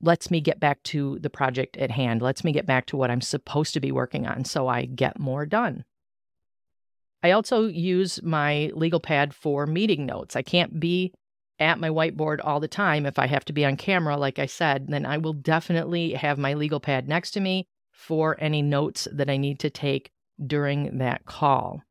lets 0.00 0.30
me 0.30 0.40
get 0.40 0.60
back 0.60 0.82
to 0.84 1.18
the 1.20 1.30
project 1.30 1.76
at 1.76 1.90
hand, 1.90 2.22
lets 2.22 2.44
me 2.44 2.52
get 2.52 2.66
back 2.66 2.86
to 2.86 2.96
what 2.96 3.10
I'm 3.10 3.20
supposed 3.20 3.74
to 3.74 3.80
be 3.80 3.90
working 3.90 4.26
on 4.26 4.44
so 4.44 4.68
I 4.68 4.84
get 4.84 5.18
more 5.18 5.44
done. 5.44 5.84
I 7.22 7.32
also 7.32 7.66
use 7.66 8.22
my 8.22 8.70
legal 8.74 9.00
pad 9.00 9.34
for 9.34 9.66
meeting 9.66 10.06
notes. 10.06 10.36
I 10.36 10.42
can't 10.42 10.78
be 10.78 11.12
at 11.58 11.80
my 11.80 11.88
whiteboard 11.88 12.38
all 12.44 12.60
the 12.60 12.68
time. 12.68 13.06
If 13.06 13.18
I 13.18 13.26
have 13.26 13.44
to 13.46 13.52
be 13.52 13.64
on 13.64 13.76
camera, 13.76 14.16
like 14.16 14.38
I 14.38 14.46
said, 14.46 14.86
then 14.88 15.04
I 15.04 15.18
will 15.18 15.32
definitely 15.32 16.12
have 16.12 16.38
my 16.38 16.54
legal 16.54 16.78
pad 16.78 17.08
next 17.08 17.32
to 17.32 17.40
me 17.40 17.66
for 17.90 18.36
any 18.38 18.62
notes 18.62 19.08
that 19.12 19.28
I 19.28 19.36
need 19.36 19.58
to 19.60 19.70
take 19.70 20.12
during 20.46 20.98
that 20.98 21.24
call. 21.26 21.82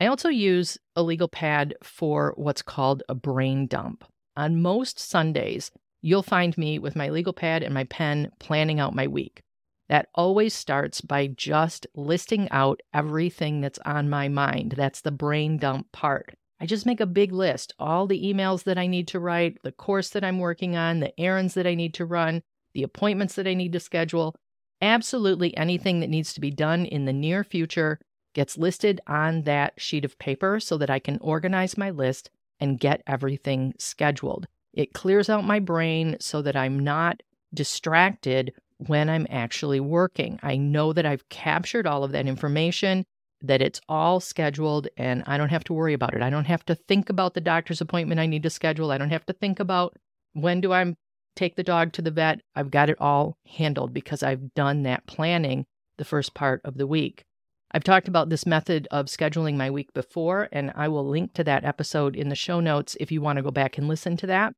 I 0.00 0.06
also 0.06 0.28
use 0.28 0.78
a 0.96 1.02
legal 1.02 1.28
pad 1.28 1.74
for 1.82 2.32
what's 2.36 2.62
called 2.62 3.02
a 3.08 3.14
brain 3.14 3.66
dump. 3.66 4.04
On 4.36 4.62
most 4.62 4.98
Sundays, 4.98 5.70
you'll 6.00 6.22
find 6.22 6.56
me 6.56 6.78
with 6.78 6.96
my 6.96 7.10
legal 7.10 7.34
pad 7.34 7.62
and 7.62 7.74
my 7.74 7.84
pen 7.84 8.30
planning 8.38 8.80
out 8.80 8.94
my 8.94 9.06
week. 9.06 9.42
That 9.90 10.08
always 10.14 10.54
starts 10.54 11.00
by 11.00 11.26
just 11.26 11.86
listing 11.94 12.48
out 12.50 12.80
everything 12.94 13.60
that's 13.60 13.80
on 13.84 14.08
my 14.08 14.28
mind. 14.28 14.74
That's 14.76 15.00
the 15.00 15.10
brain 15.10 15.58
dump 15.58 15.90
part. 15.92 16.36
I 16.60 16.66
just 16.66 16.86
make 16.86 17.00
a 17.00 17.06
big 17.06 17.32
list, 17.32 17.74
all 17.78 18.06
the 18.06 18.22
emails 18.22 18.64
that 18.64 18.78
I 18.78 18.86
need 18.86 19.08
to 19.08 19.18
write, 19.18 19.58
the 19.64 19.72
course 19.72 20.10
that 20.10 20.22
I'm 20.22 20.38
working 20.38 20.76
on, 20.76 21.00
the 21.00 21.18
errands 21.18 21.54
that 21.54 21.66
I 21.66 21.74
need 21.74 21.94
to 21.94 22.04
run, 22.04 22.42
the 22.74 22.82
appointments 22.82 23.34
that 23.34 23.46
I 23.46 23.54
need 23.54 23.72
to 23.72 23.80
schedule. 23.80 24.36
Absolutely 24.82 25.56
anything 25.56 26.00
that 26.00 26.10
needs 26.10 26.32
to 26.32 26.40
be 26.40 26.50
done 26.50 26.86
in 26.86 27.04
the 27.04 27.12
near 27.12 27.44
future 27.44 27.98
gets 28.34 28.56
listed 28.56 29.00
on 29.06 29.42
that 29.42 29.74
sheet 29.76 30.04
of 30.04 30.18
paper 30.18 30.60
so 30.60 30.76
that 30.78 30.90
I 30.90 30.98
can 30.98 31.18
organize 31.20 31.76
my 31.76 31.90
list 31.90 32.30
and 32.60 32.80
get 32.80 33.02
everything 33.06 33.74
scheduled. 33.78 34.46
It 34.72 34.92
clears 34.92 35.28
out 35.28 35.44
my 35.44 35.58
brain 35.58 36.16
so 36.20 36.42
that 36.42 36.56
I'm 36.56 36.78
not 36.78 37.22
distracted 37.52 38.52
when 38.86 39.10
I'm 39.10 39.26
actually 39.28 39.80
working. 39.80 40.38
I 40.42 40.56
know 40.56 40.92
that 40.92 41.04
I've 41.04 41.28
captured 41.28 41.86
all 41.86 42.04
of 42.04 42.12
that 42.12 42.26
information, 42.26 43.04
that 43.42 43.60
it's 43.60 43.80
all 43.88 44.20
scheduled, 44.20 44.88
and 44.96 45.24
I 45.26 45.36
don't 45.36 45.48
have 45.48 45.64
to 45.64 45.72
worry 45.72 45.92
about 45.92 46.14
it. 46.14 46.22
I 46.22 46.30
don't 46.30 46.44
have 46.44 46.64
to 46.66 46.74
think 46.74 47.10
about 47.10 47.34
the 47.34 47.40
doctor's 47.40 47.80
appointment 47.80 48.20
I 48.20 48.26
need 48.26 48.44
to 48.44 48.50
schedule. 48.50 48.90
I 48.90 48.98
don't 48.98 49.10
have 49.10 49.26
to 49.26 49.32
think 49.32 49.60
about 49.60 49.96
when 50.32 50.60
do 50.60 50.72
I 50.72 50.94
take 51.36 51.56
the 51.56 51.62
dog 51.62 51.92
to 51.94 52.02
the 52.02 52.10
vet, 52.10 52.40
I've 52.54 52.70
got 52.70 52.90
it 52.90 53.00
all 53.00 53.36
handled 53.46 53.92
because 53.94 54.22
I've 54.22 54.54
done 54.54 54.82
that 54.84 55.06
planning 55.06 55.66
the 55.98 56.04
first 56.04 56.34
part 56.34 56.60
of 56.64 56.76
the 56.76 56.86
week. 56.86 57.24
I've 57.72 57.84
talked 57.84 58.08
about 58.08 58.30
this 58.30 58.46
method 58.46 58.88
of 58.90 59.06
scheduling 59.06 59.56
my 59.56 59.70
week 59.70 59.92
before, 59.94 60.48
and 60.50 60.72
I 60.74 60.88
will 60.88 61.06
link 61.06 61.34
to 61.34 61.44
that 61.44 61.64
episode 61.64 62.16
in 62.16 62.28
the 62.28 62.34
show 62.34 62.58
notes 62.58 62.96
if 62.98 63.12
you 63.12 63.20
want 63.20 63.36
to 63.36 63.42
go 63.42 63.50
back 63.50 63.78
and 63.78 63.86
listen 63.86 64.16
to 64.18 64.26
that. 64.26 64.54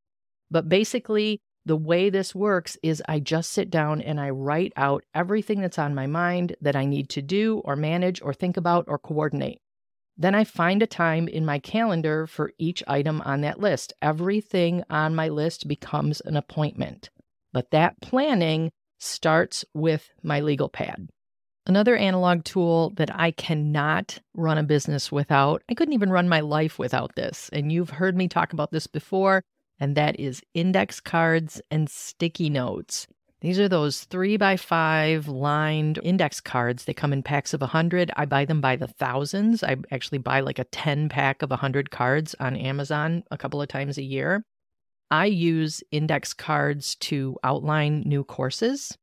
But 0.51 0.69
basically, 0.69 1.41
the 1.65 1.77
way 1.77 2.11
this 2.11 2.35
works 2.35 2.77
is 2.83 3.03
I 3.09 3.21
just 3.21 3.53
sit 3.53 3.71
down 3.71 4.01
and 4.01 4.19
I 4.19 4.31
write 4.31 4.73
out 4.77 5.05
everything 5.15 5.61
that's 5.61 5.79
on 5.79 5.95
my 5.95 6.07
mind 6.07 6.57
that 6.61 6.75
I 6.75 6.85
need 6.85 7.09
to 7.11 7.23
do 7.23 7.63
or 7.65 7.77
manage 7.77 8.21
or 8.21 8.35
think 8.35 8.57
about 8.57 8.87
or 8.89 8.99
coordinate. 8.99 9.61
Then 10.17 10.35
I 10.35 10.45
find 10.45 10.83
a 10.83 10.87
time 10.87 11.27
in 11.27 11.45
my 11.45 11.59
calendar 11.59 12.27
for 12.27 12.53
each 12.59 12.83
item 12.87 13.23
on 13.23 13.41
that 13.41 13.61
list. 13.61 13.93
Everything 14.03 14.85
on 14.91 15.15
my 15.15 15.29
list 15.29 15.67
becomes 15.67 16.21
an 16.21 16.37
appointment. 16.37 17.11
But 17.53 17.71
that 17.71 18.01
planning 18.01 18.71
starts 18.99 19.65
with 19.75 20.11
my 20.23 20.41
legal 20.41 20.69
pad. 20.69 21.09
Another 21.67 21.97
analog 21.97 22.45
tool 22.45 22.91
that 22.97 23.11
I 23.15 23.31
cannot 23.31 24.19
run 24.35 24.59
a 24.59 24.65
business 24.65 25.13
without, 25.13 25.63
I 25.69 25.75
couldn't 25.75 25.95
even 25.95 26.11
run 26.11 26.29
my 26.29 26.41
life 26.41 26.79
without 26.79 27.15
this. 27.15 27.49
And 27.53 27.71
you've 27.71 27.91
heard 27.91 28.17
me 28.17 28.27
talk 28.27 28.53
about 28.53 28.73
this 28.73 28.87
before, 28.87 29.43
and 29.79 29.97
that 29.97 30.19
is 30.19 30.43
index 30.55 30.99
cards 31.01 31.61
and 31.71 31.89
sticky 31.89 32.51
notes. 32.51 33.07
These 33.43 33.59
are 33.59 33.69
those 33.69 34.05
three 34.05 34.37
by 34.37 34.57
five 34.57 35.27
lined 35.27 35.99
index 36.05 36.41
cards. 36.41 36.85
They 36.85 36.95
come 36.95 37.13
in 37.13 37.25
packs 37.25 37.53
of 37.53 37.61
100. 37.61 38.13
I 38.17 38.25
buy 38.25 38.45
them 38.45 38.61
by 38.61 38.77
the 38.77 38.87
thousands. 38.87 39.65
I 39.65 39.79
actually 39.91 40.19
buy 40.19 40.39
like 40.39 40.61
a 40.61 40.65
10 40.65 41.09
pack 41.09 41.43
of 41.43 41.51
100 41.51 41.91
cards 41.91 42.37
on 42.39 42.55
Amazon 42.57 43.25
a 43.33 43.37
couple 43.37 43.61
of 43.61 43.67
times 43.67 43.99
a 43.99 44.03
year. 44.05 44.45
I 45.11 45.27
use 45.27 45.83
index 45.91 46.33
cards 46.33 46.95
to 47.01 47.37
outline 47.43 48.05
new 48.07 48.23
courses. 48.23 48.97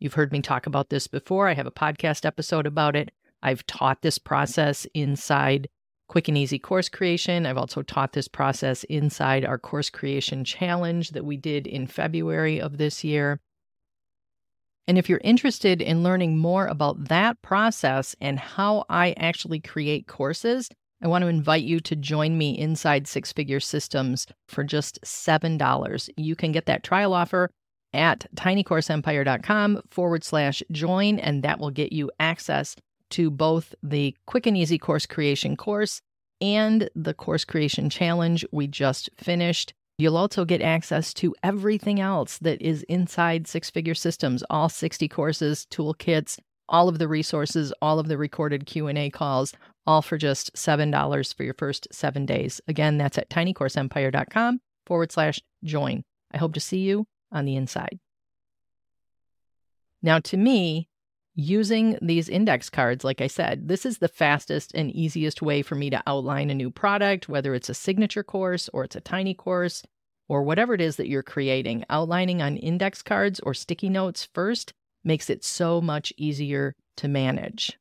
You've 0.00 0.14
heard 0.14 0.32
me 0.32 0.42
talk 0.42 0.66
about 0.66 0.90
this 0.90 1.06
before. 1.06 1.46
I 1.46 1.54
have 1.54 1.68
a 1.68 1.70
podcast 1.70 2.26
episode 2.26 2.66
about 2.66 2.96
it. 2.96 3.12
I've 3.44 3.64
taught 3.68 4.02
this 4.02 4.18
process 4.18 4.88
inside 4.92 5.68
Quick 6.08 6.26
and 6.26 6.36
Easy 6.36 6.58
Course 6.58 6.88
Creation. 6.88 7.46
I've 7.46 7.58
also 7.58 7.82
taught 7.82 8.12
this 8.12 8.26
process 8.26 8.82
inside 8.84 9.44
our 9.44 9.56
Course 9.56 9.88
Creation 9.88 10.44
Challenge 10.44 11.10
that 11.10 11.24
we 11.24 11.36
did 11.36 11.68
in 11.68 11.86
February 11.86 12.60
of 12.60 12.76
this 12.76 13.04
year. 13.04 13.40
And 14.86 14.98
if 14.98 15.08
you're 15.08 15.20
interested 15.24 15.80
in 15.80 16.02
learning 16.02 16.38
more 16.38 16.66
about 16.66 17.08
that 17.08 17.40
process 17.42 18.14
and 18.20 18.38
how 18.38 18.84
I 18.88 19.12
actually 19.16 19.60
create 19.60 20.06
courses, 20.06 20.68
I 21.02 21.08
want 21.08 21.22
to 21.22 21.28
invite 21.28 21.64
you 21.64 21.80
to 21.80 21.96
join 21.96 22.38
me 22.38 22.56
inside 22.58 23.06
Six 23.06 23.32
Figure 23.32 23.60
Systems 23.60 24.26
for 24.48 24.64
just 24.64 25.00
$7. 25.02 26.10
You 26.16 26.36
can 26.36 26.52
get 26.52 26.66
that 26.66 26.82
trial 26.82 27.12
offer 27.12 27.50
at 27.92 28.26
tinycourseempire.com 28.36 29.82
forward 29.90 30.24
slash 30.24 30.62
join, 30.70 31.18
and 31.18 31.42
that 31.42 31.58
will 31.58 31.70
get 31.70 31.92
you 31.92 32.10
access 32.20 32.76
to 33.10 33.30
both 33.30 33.74
the 33.82 34.16
Quick 34.26 34.46
and 34.46 34.56
Easy 34.56 34.78
Course 34.78 35.06
Creation 35.06 35.56
course 35.56 36.00
and 36.40 36.90
the 36.94 37.14
Course 37.14 37.44
Creation 37.44 37.88
Challenge 37.88 38.44
we 38.50 38.66
just 38.66 39.08
finished. 39.16 39.72
You'll 39.96 40.16
also 40.16 40.44
get 40.44 40.60
access 40.60 41.14
to 41.14 41.34
everything 41.42 42.00
else 42.00 42.38
that 42.38 42.60
is 42.60 42.82
inside 42.84 43.46
Six 43.46 43.70
Figure 43.70 43.94
Systems, 43.94 44.42
all 44.50 44.68
60 44.68 45.08
courses, 45.08 45.66
toolkits, 45.70 46.38
all 46.68 46.88
of 46.88 46.98
the 46.98 47.06
resources, 47.06 47.72
all 47.80 47.98
of 48.00 48.08
the 48.08 48.18
recorded 48.18 48.66
Q&A 48.66 49.10
calls, 49.10 49.54
all 49.86 50.02
for 50.02 50.18
just 50.18 50.52
$7 50.54 51.36
for 51.36 51.44
your 51.44 51.54
first 51.54 51.86
7 51.92 52.26
days. 52.26 52.60
Again, 52.66 52.98
that's 52.98 53.18
at 53.18 53.30
tinycourseempire.com 53.30 54.60
forward 54.86 55.12
slash 55.12 55.40
join. 55.62 56.02
I 56.32 56.38
hope 56.38 56.54
to 56.54 56.60
see 56.60 56.78
you 56.78 57.06
on 57.30 57.44
the 57.44 57.54
inside. 57.54 58.00
Now, 60.02 60.18
to 60.20 60.36
me, 60.36 60.88
using 61.34 61.98
these 62.00 62.28
index 62.28 62.70
cards, 62.70 63.04
like 63.04 63.20
I 63.20 63.26
said, 63.26 63.68
this 63.68 63.84
is 63.84 63.98
the 63.98 64.08
fastest 64.08 64.72
and 64.74 64.90
easiest 64.92 65.42
way 65.42 65.62
for 65.62 65.74
me 65.74 65.90
to 65.90 66.02
outline 66.06 66.50
a 66.50 66.54
new 66.54 66.70
product, 66.70 67.28
whether 67.28 67.54
it's 67.54 67.68
a 67.68 67.74
signature 67.74 68.22
course 68.22 68.68
or 68.72 68.84
it's 68.84 68.96
a 68.96 69.00
tiny 69.00 69.34
course 69.34 69.82
or 70.28 70.42
whatever 70.42 70.74
it 70.74 70.80
is 70.80 70.96
that 70.96 71.08
you're 71.08 71.22
creating. 71.22 71.84
Outlining 71.90 72.40
on 72.40 72.56
index 72.56 73.02
cards 73.02 73.40
or 73.40 73.52
sticky 73.54 73.88
notes 73.88 74.28
first 74.32 74.72
makes 75.02 75.28
it 75.28 75.44
so 75.44 75.80
much 75.80 76.12
easier 76.16 76.74
to 76.96 77.08
manage. 77.08 77.78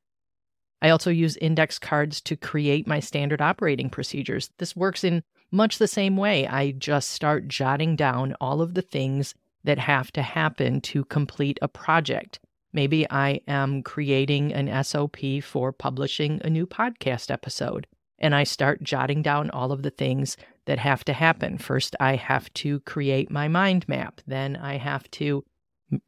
I 0.81 0.89
also 0.89 1.11
use 1.11 1.37
index 1.37 1.79
cards 1.79 2.19
to 2.21 2.35
create 2.35 2.87
my 2.87 2.99
standard 2.99 3.41
operating 3.41 3.89
procedures. 3.89 4.49
This 4.57 4.75
works 4.75 5.03
in 5.03 5.23
much 5.51 5.77
the 5.77 5.87
same 5.87 6.17
way. 6.17 6.45
I 6.47 6.71
just 6.71 7.11
start 7.11 7.47
jotting 7.47 7.95
down 7.95 8.35
all 8.41 8.61
of 8.61 8.73
the 8.73 8.81
things 8.81 9.33
that 9.63 9.79
have 9.79 10.11
to 10.11 10.21
happen 10.21 10.81
to 10.81 11.05
complete 11.05 11.57
a 11.61 11.69
project. 11.69 12.39
Maybe 12.73 13.09
I 13.09 13.41
am 13.47 13.83
creating 13.83 14.51
an 14.51 14.83
SOP 14.83 15.17
for 15.43 15.71
publishing 15.71 16.41
a 16.43 16.49
new 16.49 16.65
podcast 16.65 17.29
episode, 17.29 17.85
and 18.17 18.33
I 18.33 18.43
start 18.43 18.81
jotting 18.83 19.21
down 19.21 19.51
all 19.51 19.71
of 19.71 19.83
the 19.83 19.91
things 19.91 20.35
that 20.65 20.79
have 20.79 21.05
to 21.05 21.13
happen. 21.13 21.59
First, 21.59 21.95
I 21.99 22.15
have 22.15 22.51
to 22.55 22.79
create 22.81 23.29
my 23.29 23.47
mind 23.47 23.87
map, 23.87 24.21
then, 24.25 24.55
I 24.55 24.77
have 24.77 25.09
to 25.11 25.45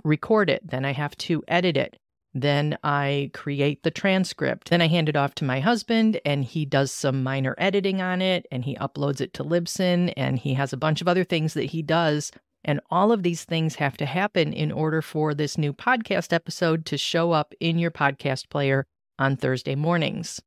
record 0.04 0.50
it, 0.50 0.68
then, 0.68 0.86
I 0.86 0.94
have 0.94 1.16
to 1.18 1.44
edit 1.48 1.78
it. 1.78 1.98
Then 2.38 2.78
I 2.84 3.32
create 3.34 3.84
the 3.84 3.92
transcript. 3.92 4.70
Then 4.70 4.82
I 4.82 4.88
hand 4.88 5.08
it 5.08 5.16
off 5.16 5.36
to 5.36 5.46
my 5.46 5.62
husband, 5.62 6.20
and 6.26 6.44
he 6.44 6.66
does 6.66 6.92
some 6.92 7.24
minor 7.24 7.56
editing 7.58 8.02
on 8.02 8.22
it, 8.22 8.46
and 8.52 8.66
he 8.66 8.76
uploads 8.76 9.22
it 9.22 9.34
to 9.36 9.44
Libsyn, 9.44 10.12
and 10.18 10.38
he 10.38 10.56
has 10.56 10.74
a 10.74 10.78
bunch 10.78 11.00
of 11.00 11.08
other 11.08 11.24
things 11.24 11.54
that 11.54 11.66
he 11.66 11.82
does 11.82 12.32
and 12.66 12.82
all 12.90 13.12
of 13.12 13.24
these 13.24 13.46
things 13.46 13.76
have 13.76 13.96
to 13.98 14.06
happen 14.06 14.52
in 14.52 14.72
order 14.72 15.02
for 15.02 15.34
this 15.34 15.58
new 15.58 15.72
podcast 15.72 16.34
episode 16.34 16.86
to 16.88 16.98
show 16.98 17.32
up 17.32 17.54
in 17.60 17.78
your 17.78 17.92
podcast 17.92 18.50
player 18.50 18.86
on 19.18 19.38
Thursday 19.38 19.76
mornings. 19.76 20.42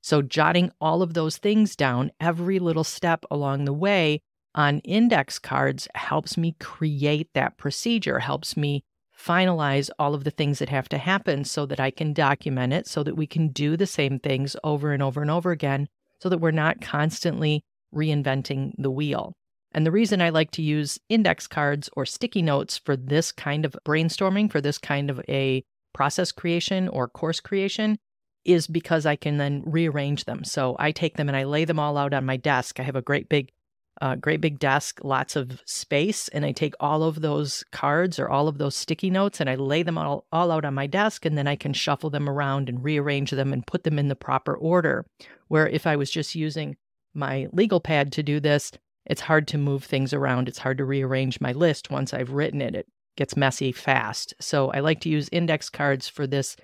So, 0.00 0.22
jotting 0.22 0.70
all 0.80 1.02
of 1.02 1.14
those 1.14 1.36
things 1.36 1.76
down, 1.76 2.12
every 2.20 2.58
little 2.60 2.84
step 2.84 3.24
along 3.30 3.64
the 3.64 3.72
way 3.72 4.22
on 4.54 4.78
index 4.80 5.38
cards 5.38 5.88
helps 5.94 6.38
me 6.38 6.56
create 6.60 7.28
that 7.34 7.58
procedure, 7.58 8.20
helps 8.20 8.56
me 8.56 8.84
finalize 9.18 9.90
all 9.98 10.14
of 10.14 10.22
the 10.24 10.30
things 10.30 10.60
that 10.60 10.68
have 10.68 10.88
to 10.88 10.98
happen 10.98 11.44
so 11.44 11.66
that 11.66 11.80
I 11.80 11.90
can 11.90 12.12
document 12.12 12.72
it, 12.72 12.86
so 12.86 13.02
that 13.02 13.16
we 13.16 13.26
can 13.26 13.48
do 13.48 13.76
the 13.76 13.86
same 13.86 14.20
things 14.20 14.56
over 14.62 14.92
and 14.92 15.02
over 15.02 15.20
and 15.20 15.30
over 15.30 15.50
again, 15.50 15.88
so 16.20 16.28
that 16.28 16.38
we're 16.38 16.52
not 16.52 16.80
constantly 16.80 17.64
reinventing 17.92 18.72
the 18.78 18.90
wheel. 18.90 19.34
And 19.72 19.84
the 19.84 19.90
reason 19.90 20.22
I 20.22 20.30
like 20.30 20.50
to 20.52 20.62
use 20.62 20.98
index 21.08 21.46
cards 21.46 21.90
or 21.94 22.06
sticky 22.06 22.42
notes 22.42 22.78
for 22.78 22.96
this 22.96 23.32
kind 23.32 23.64
of 23.64 23.76
brainstorming, 23.84 24.50
for 24.50 24.60
this 24.60 24.78
kind 24.78 25.10
of 25.10 25.20
a 25.28 25.64
process 25.92 26.32
creation 26.32 26.88
or 26.88 27.08
course 27.08 27.40
creation, 27.40 27.98
is 28.44 28.66
because 28.66 29.04
I 29.04 29.16
can 29.16 29.36
then 29.36 29.62
rearrange 29.66 30.24
them. 30.24 30.42
So 30.44 30.74
I 30.78 30.90
take 30.92 31.16
them 31.16 31.28
and 31.28 31.36
I 31.36 31.44
lay 31.44 31.64
them 31.64 31.78
all 31.78 31.98
out 31.98 32.14
on 32.14 32.24
my 32.24 32.36
desk. 32.36 32.80
I 32.80 32.82
have 32.82 32.96
a 32.96 33.02
great 33.02 33.28
big, 33.28 33.52
uh, 34.00 34.14
great 34.14 34.40
big 34.40 34.58
desk, 34.58 35.00
lots 35.04 35.36
of 35.36 35.60
space, 35.66 36.28
and 36.28 36.46
I 36.46 36.52
take 36.52 36.74
all 36.80 37.02
of 37.02 37.20
those 37.20 37.62
cards 37.70 38.18
or 38.18 38.28
all 38.28 38.48
of 38.48 38.56
those 38.56 38.74
sticky 38.74 39.10
notes 39.10 39.38
and 39.38 39.50
I 39.50 39.56
lay 39.56 39.82
them 39.82 39.98
all, 39.98 40.24
all 40.32 40.50
out 40.50 40.64
on 40.64 40.72
my 40.72 40.86
desk, 40.86 41.26
and 41.26 41.36
then 41.36 41.46
I 41.46 41.56
can 41.56 41.74
shuffle 41.74 42.08
them 42.08 42.26
around 42.26 42.70
and 42.70 42.82
rearrange 42.82 43.32
them 43.32 43.52
and 43.52 43.66
put 43.66 43.84
them 43.84 43.98
in 43.98 44.08
the 44.08 44.16
proper 44.16 44.56
order. 44.56 45.04
Where 45.48 45.68
if 45.68 45.86
I 45.86 45.96
was 45.96 46.10
just 46.10 46.34
using 46.34 46.76
my 47.12 47.48
legal 47.52 47.80
pad 47.80 48.12
to 48.12 48.22
do 48.22 48.40
this, 48.40 48.72
it's 49.08 49.22
hard 49.22 49.48
to 49.48 49.58
move 49.58 49.84
things 49.84 50.12
around. 50.12 50.48
It's 50.48 50.58
hard 50.58 50.78
to 50.78 50.84
rearrange 50.84 51.40
my 51.40 51.52
list 51.52 51.90
once 51.90 52.14
I've 52.14 52.32
written 52.32 52.60
it. 52.60 52.74
It 52.74 52.86
gets 53.16 53.36
messy 53.36 53.72
fast. 53.72 54.34
So 54.40 54.70
I 54.70 54.80
like 54.80 55.00
to 55.00 55.08
use 55.08 55.28
index 55.32 55.68
cards 55.70 56.08
for 56.08 56.26
this 56.26 56.56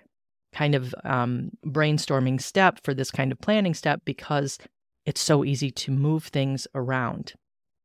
kind 0.53 0.75
of 0.75 0.95
um, 1.03 1.51
brainstorming 1.67 2.41
step, 2.41 2.79
for 2.85 2.95
this 2.95 3.11
kind 3.11 3.33
of 3.33 3.41
planning 3.41 3.75
step, 3.75 4.03
because 4.05 4.59
it's 5.05 5.21
so 5.21 5.45
easy 5.45 5.71
to 5.71 5.91
move 5.91 6.25
things 6.25 6.67
around. 6.75 7.33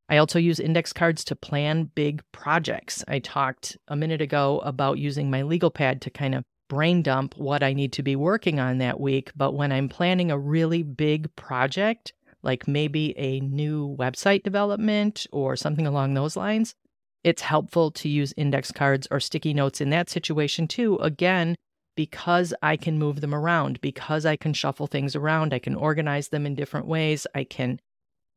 I 0.10 0.18
also 0.18 0.40
use 0.40 0.60
index 0.60 0.92
cards 0.92 1.24
to 1.26 1.36
plan 1.36 1.92
big 1.96 2.22
projects. 2.32 3.04
I 3.08 3.20
talked 3.20 3.78
a 3.88 3.96
minute 3.96 4.22
ago 4.22 4.60
about 4.60 4.98
using 4.98 5.30
my 5.30 5.44
legal 5.44 5.70
pad 5.70 6.02
to 6.02 6.10
kind 6.10 6.36
of 6.36 6.44
brain 6.68 7.02
dump 7.02 7.36
what 7.38 7.64
I 7.64 7.74
need 7.74 7.94
to 7.94 8.04
be 8.04 8.16
working 8.16 8.60
on 8.60 8.78
that 8.80 9.00
week. 9.00 9.32
But 9.36 9.54
when 9.54 9.72
I'm 9.72 9.90
planning 9.90 10.32
a 10.32 10.38
really 10.38 10.84
big 10.84 11.36
project, 11.36 12.14
like 12.42 12.68
maybe 12.68 13.18
a 13.18 13.40
new 13.42 13.96
website 13.98 14.44
development 14.44 15.28
or 15.32 15.56
something 15.56 15.88
along 15.88 16.14
those 16.14 16.36
lines, 16.36 16.76
it's 17.24 17.42
helpful 17.42 17.92
to 17.92 18.10
use 18.10 18.34
index 18.38 18.72
cards 18.72 19.08
or 19.12 19.20
sticky 19.20 19.54
notes 19.54 19.82
in 19.82 19.90
that 19.90 20.10
situation 20.10 20.68
too. 20.68 20.96
Again, 20.98 21.56
because 21.96 22.54
I 22.62 22.78
can 22.78 22.98
move 22.98 23.22
them 23.22 23.36
around, 23.36 23.82
because 23.82 24.26
I 24.26 24.36
can 24.36 24.54
shuffle 24.54 24.88
things 24.88 25.16
around, 25.16 25.54
I 25.54 25.60
can 25.60 25.76
organize 25.76 26.30
them 26.30 26.46
in 26.46 26.56
different 26.56 26.88
ways, 26.88 27.28
I 27.36 27.44
can 27.44 27.80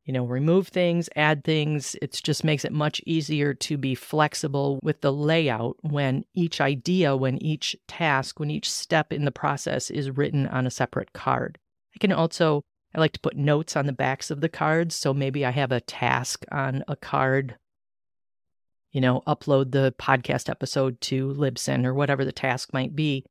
you 0.05 0.13
know, 0.13 0.25
remove 0.25 0.69
things, 0.69 1.09
add 1.15 1.45
things. 1.45 1.95
It 2.03 2.21
just 2.23 2.43
makes 2.43 2.65
it 2.65 2.73
much 2.73 3.01
easier 3.07 3.55
to 3.55 3.77
be 3.77 3.95
flexible 3.95 4.81
with 4.83 5.01
the 5.01 5.13
layout 5.13 5.77
when 5.83 6.25
each 6.35 6.61
idea, 6.61 7.17
when 7.17 7.41
each 7.43 7.77
task, 7.87 8.41
when 8.41 8.51
each 8.51 8.71
step 8.71 9.13
in 9.13 9.25
the 9.25 9.31
process 9.31 9.91
is 9.91 10.11
written 10.11 10.49
on 10.49 10.67
a 10.67 10.71
separate 10.71 11.13
card. 11.13 11.59
I 11.95 11.99
can 11.99 12.13
also 12.13 12.63
I 12.95 13.01
like 13.01 13.13
to 13.13 13.21
put 13.21 13.37
notes 13.37 13.77
on 13.77 13.87
the 13.87 13.93
backs 13.93 14.31
of 14.31 14.41
the 14.41 14.49
cards. 14.49 14.95
So 14.95 15.15
maybe 15.15 15.45
I 15.45 15.51
have 15.51 15.73
a 15.73 15.81
task 15.81 16.45
on 16.53 16.85
a 16.89 16.97
card, 16.97 17.57
you 18.93 19.01
know, 19.01 19.23
upload 19.27 19.73
the 19.73 19.95
podcast 19.99 20.49
episode 20.49 21.01
to 21.03 21.33
Libsyn 21.35 21.85
or 21.85 21.95
whatever 21.95 22.25
the 22.25 22.33
task 22.33 22.73
might 22.73 22.95
be. 22.95 23.25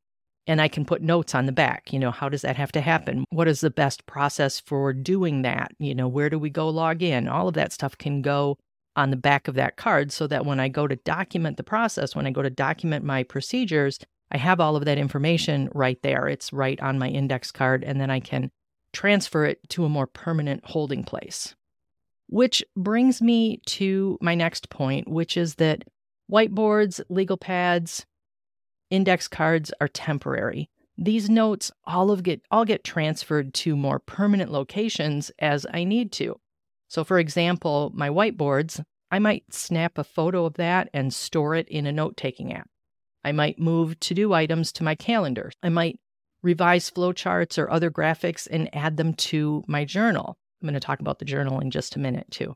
And 0.47 0.59
I 0.59 0.67
can 0.67 0.85
put 0.85 1.03
notes 1.03 1.35
on 1.35 1.45
the 1.45 1.51
back. 1.51 1.93
You 1.93 1.99
know, 1.99 2.09
how 2.09 2.27
does 2.27 2.41
that 2.41 2.55
have 2.55 2.71
to 2.71 2.81
happen? 2.81 3.25
What 3.29 3.47
is 3.47 3.61
the 3.61 3.69
best 3.69 4.07
process 4.07 4.59
for 4.59 4.91
doing 4.91 5.43
that? 5.43 5.71
You 5.77 5.93
know, 5.93 6.07
where 6.07 6.31
do 6.31 6.39
we 6.39 6.49
go 6.49 6.67
log 6.69 7.03
in? 7.03 7.27
All 7.27 7.47
of 7.47 7.53
that 7.53 7.71
stuff 7.71 7.95
can 7.97 8.23
go 8.23 8.57
on 8.95 9.11
the 9.11 9.15
back 9.15 9.47
of 9.47 9.55
that 9.55 9.77
card 9.77 10.11
so 10.11 10.25
that 10.27 10.45
when 10.45 10.59
I 10.59 10.67
go 10.67 10.87
to 10.87 10.95
document 10.95 11.57
the 11.57 11.63
process, 11.63 12.15
when 12.15 12.25
I 12.25 12.31
go 12.31 12.41
to 12.41 12.49
document 12.49 13.05
my 13.05 13.21
procedures, 13.21 13.99
I 14.31 14.37
have 14.37 14.59
all 14.59 14.75
of 14.75 14.85
that 14.85 14.97
information 14.97 15.69
right 15.73 16.01
there. 16.01 16.27
It's 16.27 16.51
right 16.51 16.81
on 16.81 16.97
my 16.97 17.07
index 17.07 17.51
card. 17.51 17.83
And 17.83 18.01
then 18.01 18.09
I 18.09 18.19
can 18.19 18.49
transfer 18.93 19.45
it 19.45 19.59
to 19.69 19.85
a 19.85 19.89
more 19.89 20.07
permanent 20.07 20.65
holding 20.65 21.03
place. 21.03 21.55
Which 22.27 22.63
brings 22.77 23.21
me 23.21 23.57
to 23.67 24.17
my 24.21 24.35
next 24.35 24.69
point, 24.69 25.07
which 25.07 25.35
is 25.35 25.55
that 25.55 25.83
whiteboards, 26.31 27.01
legal 27.09 27.37
pads, 27.37 28.05
index 28.89 29.27
cards 29.27 29.73
are 29.81 29.87
temporary. 29.87 30.69
These 30.97 31.29
notes 31.29 31.71
all 31.85 32.11
of 32.11 32.23
get 32.23 32.41
all 32.51 32.65
get 32.65 32.83
transferred 32.83 33.53
to 33.55 33.75
more 33.75 33.99
permanent 33.99 34.51
locations 34.51 35.31
as 35.39 35.65
I 35.73 35.83
need 35.83 36.11
to. 36.13 36.39
So 36.87 37.03
for 37.03 37.19
example, 37.19 37.91
my 37.93 38.09
whiteboards, 38.09 38.83
I 39.09 39.19
might 39.19 39.53
snap 39.53 39.97
a 39.97 40.03
photo 40.03 40.45
of 40.45 40.55
that 40.55 40.89
and 40.93 41.13
store 41.13 41.55
it 41.55 41.67
in 41.69 41.85
a 41.85 41.91
note 41.91 42.17
taking 42.17 42.53
app. 42.53 42.69
I 43.23 43.31
might 43.31 43.59
move 43.59 43.99
to 44.01 44.13
do 44.13 44.33
items 44.33 44.71
to 44.73 44.83
my 44.83 44.95
calendar. 44.95 45.51
I 45.61 45.69
might 45.69 45.99
revise 46.43 46.89
flowcharts 46.89 47.57
or 47.57 47.69
other 47.69 47.91
graphics 47.91 48.47
and 48.49 48.73
add 48.75 48.97
them 48.97 49.13
to 49.13 49.63
my 49.67 49.85
journal. 49.85 50.37
I'm 50.61 50.67
going 50.67 50.73
to 50.73 50.79
talk 50.79 50.99
about 50.99 51.19
the 51.19 51.25
journal 51.25 51.59
in 51.59 51.71
just 51.71 51.95
a 51.95 51.99
minute, 51.99 52.27
too. 52.29 52.55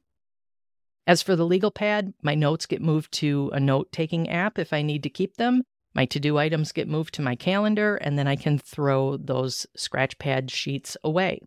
As 1.08 1.22
for 1.22 1.36
the 1.36 1.46
legal 1.46 1.72
pad, 1.72 2.13
my 2.22 2.36
notes 2.36 2.65
get 2.65 2.82
moved 2.82 3.12
to 3.13 3.51
a 3.54 3.60
note 3.60 3.92
taking 3.92 4.30
app 4.30 4.58
if 4.58 4.74
I 4.74 4.82
need 4.82 5.04
to 5.04 5.10
keep 5.10 5.36
them. 5.38 5.63
My 5.94 6.06
to 6.08 6.20
do 6.20 6.38
items 6.38 6.72
get 6.72 6.88
moved 6.88 7.13
to 7.15 7.22
my 7.22 7.36
calendar, 7.36 7.96
and 7.96 8.18
then 8.18 8.27
I 8.27 8.36
can 8.36 8.58
throw 8.58 9.18
those 9.18 9.65
scratch 9.75 10.18
pad 10.18 10.51
sheets 10.51 10.98
away. 11.04 11.39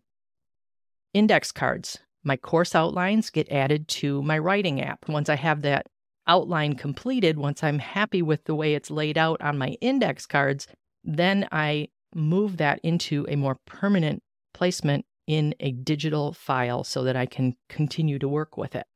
Index 1.13 1.51
cards. 1.51 1.99
My 2.23 2.35
course 2.35 2.73
outlines 2.73 3.29
get 3.29 3.51
added 3.51 3.87
to 3.89 4.21
my 4.23 4.37
writing 4.37 4.81
app. 4.81 5.07
Once 5.07 5.29
I 5.29 5.35
have 5.35 5.61
that 5.61 5.87
outline 6.27 6.75
completed, 6.75 7.37
once 7.37 7.63
I'm 7.63 7.79
happy 7.79 8.21
with 8.21 8.43
the 8.45 8.55
way 8.55 8.73
it's 8.73 8.91
laid 8.91 9.17
out 9.17 9.41
on 9.41 9.57
my 9.57 9.77
index 9.81 10.25
cards, 10.25 10.67
then 11.03 11.47
I 11.51 11.89
move 12.13 12.57
that 12.57 12.79
into 12.83 13.25
a 13.29 13.35
more 13.35 13.57
permanent 13.65 14.23
placement 14.53 15.05
in 15.27 15.53
a 15.59 15.71
digital 15.71 16.33
file 16.33 16.83
so 16.83 17.03
that 17.03 17.15
I 17.15 17.25
can 17.25 17.55
continue 17.67 18.17
to 18.19 18.27
work 18.27 18.57
with 18.57 18.75
it. 18.75 18.87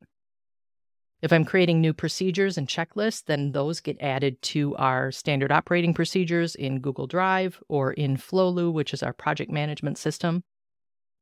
If 1.22 1.32
I'm 1.32 1.46
creating 1.46 1.80
new 1.80 1.94
procedures 1.94 2.58
and 2.58 2.68
checklists, 2.68 3.24
then 3.24 3.54
those 3.54 3.80
get 3.80 4.02
added 4.02 4.42
to 4.42 4.76
our 4.76 5.10
standard 5.10 5.54
operating 5.54 5.94
procedures 5.94 6.54
in 6.54 6.82
Google 6.82 7.08
Drive 7.08 7.62
or 7.70 7.94
in 7.94 8.18
Flowlu, 8.18 8.74
which 8.74 8.94
is 8.94 9.02
our 9.02 9.14
project 9.14 9.50
management 9.50 9.98
system. 9.98 10.44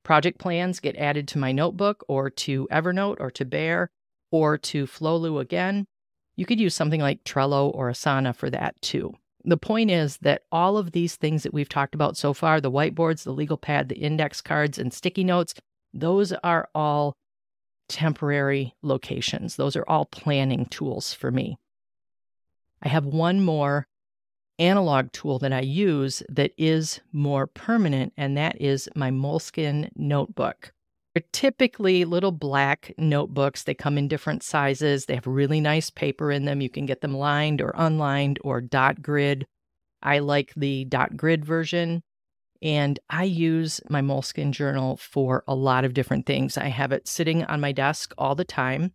Project 0.04 0.40
plans 0.40 0.80
get 0.80 0.96
added 0.96 1.28
to 1.28 1.38
my 1.38 1.52
notebook 1.52 2.04
or 2.08 2.32
to 2.32 2.68
Evernote 2.72 3.18
or 3.20 3.30
to 3.30 3.46
Bear 3.46 3.92
or 4.32 4.58
to 4.58 4.88
Flowlu 4.88 5.40
again. 5.40 5.86
You 6.36 6.48
could 6.48 6.60
use 6.60 6.74
something 6.74 7.02
like 7.02 7.24
Trello 7.24 7.70
or 7.72 7.92
Asana 7.92 8.36
for 8.36 8.50
that 8.50 8.82
too. 8.82 9.14
The 9.44 9.58
point 9.58 9.92
is 9.92 10.18
that 10.18 10.44
all 10.52 10.78
of 10.78 10.92
these 10.92 11.16
things 11.16 11.44
that 11.44 11.54
we've 11.54 11.70
talked 11.70 11.96
about 11.96 12.18
so 12.18 12.34
far 12.34 12.62
the 12.62 12.72
whiteboards, 12.72 13.24
the 13.24 13.32
legal 13.32 13.58
pad, 13.58 13.90
the 13.90 13.98
index 13.98 14.42
cards, 14.42 14.78
and 14.78 14.94
sticky 14.94 15.24
notes 15.24 15.54
those 15.94 16.32
are 16.32 16.70
all 16.74 17.16
temporary 17.90 18.74
locations. 18.82 19.56
Those 19.56 19.76
are 19.76 19.86
all 19.88 20.06
planning 20.06 20.66
tools 20.66 21.14
for 21.14 21.32
me. 21.32 21.58
I 22.82 22.88
have 22.88 23.06
one 23.06 23.42
more 23.42 23.86
analog 24.58 25.12
tool 25.12 25.40
that 25.40 25.54
I 25.54 25.62
use 25.62 26.24
that 26.30 26.52
is 26.58 27.02
more 27.12 27.48
permanent, 27.48 28.14
and 28.16 28.38
that 28.38 28.62
is 28.62 28.88
my 28.96 29.12
Moleskine 29.12 29.90
notebook. 29.96 30.72
They're 31.14 31.24
typically 31.34 32.06
little 32.06 32.32
black 32.32 32.94
notebooks. 32.98 33.64
They 33.64 33.74
come 33.74 33.98
in 33.98 34.08
different 34.08 34.44
sizes. 34.44 35.06
They 35.06 35.16
have 35.16 35.28
really 35.28 35.60
nice 35.60 35.90
paper 35.90 36.32
in 36.32 36.46
them. 36.46 36.62
You 36.62 36.70
can 36.70 36.86
get 36.86 37.02
them 37.02 37.18
lined 37.18 37.62
or 37.62 37.74
unlined 37.76 38.40
or 38.44 38.62
dot 38.62 39.02
grid. 39.02 39.46
I 40.02 40.20
like 40.20 40.54
the 40.56 40.86
dot 40.86 41.18
grid 41.18 41.44
version. 41.44 42.02
And 42.62 43.00
I 43.10 43.24
use 43.24 43.82
my 43.90 44.02
Moleskine 44.02 44.52
journal 44.52 44.96
for 44.98 45.44
a 45.48 45.56
lot 45.56 45.84
of 45.84 45.94
different 45.94 46.26
things. 46.26 46.58
I 46.58 46.68
have 46.68 46.92
it 46.92 47.08
sitting 47.08 47.44
on 47.44 47.60
my 47.60 47.72
desk 47.72 48.14
all 48.18 48.36
the 48.36 48.46
time. 48.46 48.94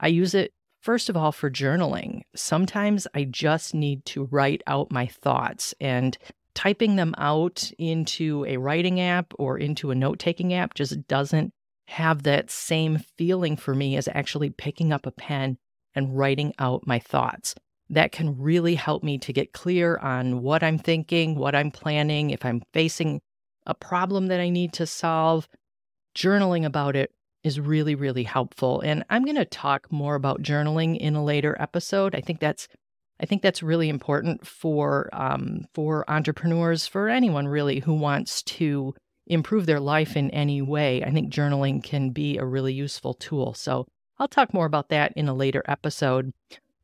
I 0.00 0.06
use 0.06 0.34
it, 0.34 0.52
first 0.80 1.08
of 1.08 1.16
all, 1.16 1.32
for 1.32 1.50
journaling. 1.50 2.22
Sometimes 2.36 3.06
I 3.14 3.24
just 3.24 3.74
need 3.74 4.04
to 4.06 4.28
write 4.30 4.62
out 4.68 4.92
my 4.92 5.06
thoughts, 5.06 5.74
and 5.80 6.16
typing 6.54 6.96
them 6.96 7.14
out 7.18 7.70
into 7.78 8.44
a 8.46 8.56
writing 8.56 9.00
app 9.00 9.32
or 9.38 9.58
into 9.58 9.90
a 9.90 9.96
note 9.96 10.18
taking 10.18 10.54
app 10.54 10.74
just 10.74 11.06
doesn't 11.08 11.52
have 11.88 12.22
that 12.24 12.50
same 12.50 12.98
feeling 13.16 13.56
for 13.56 13.74
me 13.74 13.96
as 13.96 14.08
actually 14.08 14.50
picking 14.50 14.92
up 14.92 15.06
a 15.06 15.10
pen 15.10 15.56
and 15.94 16.16
writing 16.16 16.52
out 16.58 16.86
my 16.86 16.98
thoughts 16.98 17.54
that 17.88 18.12
can 18.12 18.38
really 18.38 18.74
help 18.74 19.02
me 19.02 19.16
to 19.16 19.32
get 19.32 19.54
clear 19.54 19.96
on 19.96 20.42
what 20.42 20.62
I'm 20.62 20.78
thinking, 20.78 21.34
what 21.34 21.54
I'm 21.54 21.70
planning, 21.70 22.28
if 22.28 22.44
I'm 22.44 22.62
facing 22.74 23.22
a 23.66 23.74
problem 23.74 24.26
that 24.26 24.40
I 24.40 24.50
need 24.50 24.74
to 24.74 24.86
solve. 24.86 25.48
Journaling 26.14 26.66
about 26.66 26.94
it 26.94 27.10
is 27.42 27.58
really, 27.58 27.94
really 27.94 28.24
helpful. 28.24 28.80
And 28.82 29.04
I'm 29.08 29.24
going 29.24 29.36
to 29.36 29.46
talk 29.46 29.90
more 29.90 30.14
about 30.14 30.42
journaling 30.42 30.98
in 30.98 31.14
a 31.14 31.24
later 31.24 31.56
episode. 31.58 32.14
I 32.14 32.20
think 32.20 32.40
that's 32.40 32.68
I 33.20 33.26
think 33.26 33.42
that's 33.42 33.64
really 33.64 33.88
important 33.88 34.46
for 34.46 35.08
um, 35.12 35.64
for 35.74 36.08
entrepreneurs, 36.08 36.86
for 36.86 37.08
anyone 37.08 37.48
really 37.48 37.80
who 37.80 37.94
wants 37.94 38.42
to 38.42 38.94
improve 39.28 39.66
their 39.66 39.80
life 39.80 40.16
in 40.16 40.30
any 40.30 40.60
way. 40.60 41.04
I 41.04 41.10
think 41.10 41.32
journaling 41.32 41.82
can 41.82 42.10
be 42.10 42.38
a 42.38 42.44
really 42.44 42.72
useful 42.72 43.14
tool. 43.14 43.54
So 43.54 43.86
I'll 44.18 44.28
talk 44.28 44.52
more 44.52 44.66
about 44.66 44.88
that 44.88 45.12
in 45.16 45.28
a 45.28 45.34
later 45.34 45.62
episode. 45.68 46.32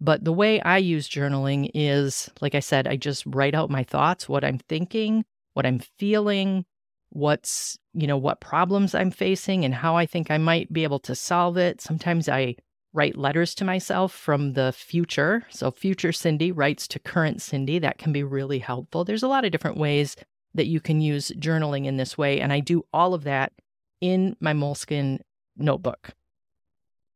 But 0.01 0.25
the 0.25 0.33
way 0.33 0.61
I 0.61 0.79
use 0.79 1.09
journaling 1.09 1.71
is, 1.75 2.31
like 2.41 2.55
I 2.55 2.61
said, 2.61 2.87
I 2.87 2.97
just 2.97 3.25
write 3.27 3.55
out 3.55 3.71
my 3.71 3.85
thoughts, 3.85 4.29
what 4.29 4.45
I'm 4.45 4.59
thinking, 4.69 5.25
what 5.55 5.67
I'm 5.67 5.81
feeling, 5.99 6.67
what's, 7.11 7.79
you 7.95 8.07
know, 8.07 8.19
what 8.19 8.41
problems 8.41 8.95
I'm 8.95 9.11
facing 9.11 9.65
and 9.65 9.75
how 9.75 9.97
I 9.97 10.05
think 10.05 10.31
I 10.31 10.39
might 10.39 10.73
be 10.73 10.83
able 10.85 10.99
to 11.01 11.15
solve 11.15 11.57
it. 11.57 11.81
Sometimes 11.81 12.29
I 12.29 12.57
write 12.93 13.17
letters 13.17 13.55
to 13.57 13.65
myself 13.65 14.13
from 14.13 14.53
the 14.53 14.73
future. 14.73 15.45
So, 15.51 15.71
future 15.71 16.13
Cindy 16.13 16.53
writes 16.53 16.87
to 16.89 16.99
current 16.99 17.41
Cindy. 17.41 17.79
That 17.79 17.99
can 17.99 18.13
be 18.13 18.23
really 18.23 18.59
helpful. 18.59 19.05
There's 19.05 19.23
a 19.23 19.29
lot 19.29 19.45
of 19.45 19.53
different 19.53 19.79
ways 19.79 20.17
that 20.55 20.67
you 20.67 20.81
can 20.81 21.01
use 21.01 21.33
journaling 21.39 21.87
in 21.87 21.97
this 21.97 22.17
way. 22.17 22.41
And 22.41 22.53
I 22.53 22.61
do 22.61 22.85
all 22.93 23.15
of 23.15 23.25
that 23.25 23.53
in 24.01 24.37
my 24.41 24.53
Moleskine 24.53 25.21
notebook. 25.57 26.11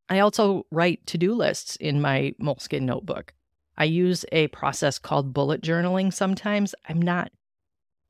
I 0.08 0.20
also 0.20 0.66
write 0.70 1.06
to 1.06 1.18
do 1.18 1.34
lists 1.34 1.76
in 1.76 2.00
my 2.00 2.34
Moleskine 2.40 2.82
notebook. 2.82 3.34
I 3.76 3.84
use 3.84 4.24
a 4.32 4.48
process 4.48 4.98
called 4.98 5.32
bullet 5.32 5.62
journaling 5.62 6.12
sometimes. 6.12 6.74
I'm 6.88 7.00
not 7.00 7.30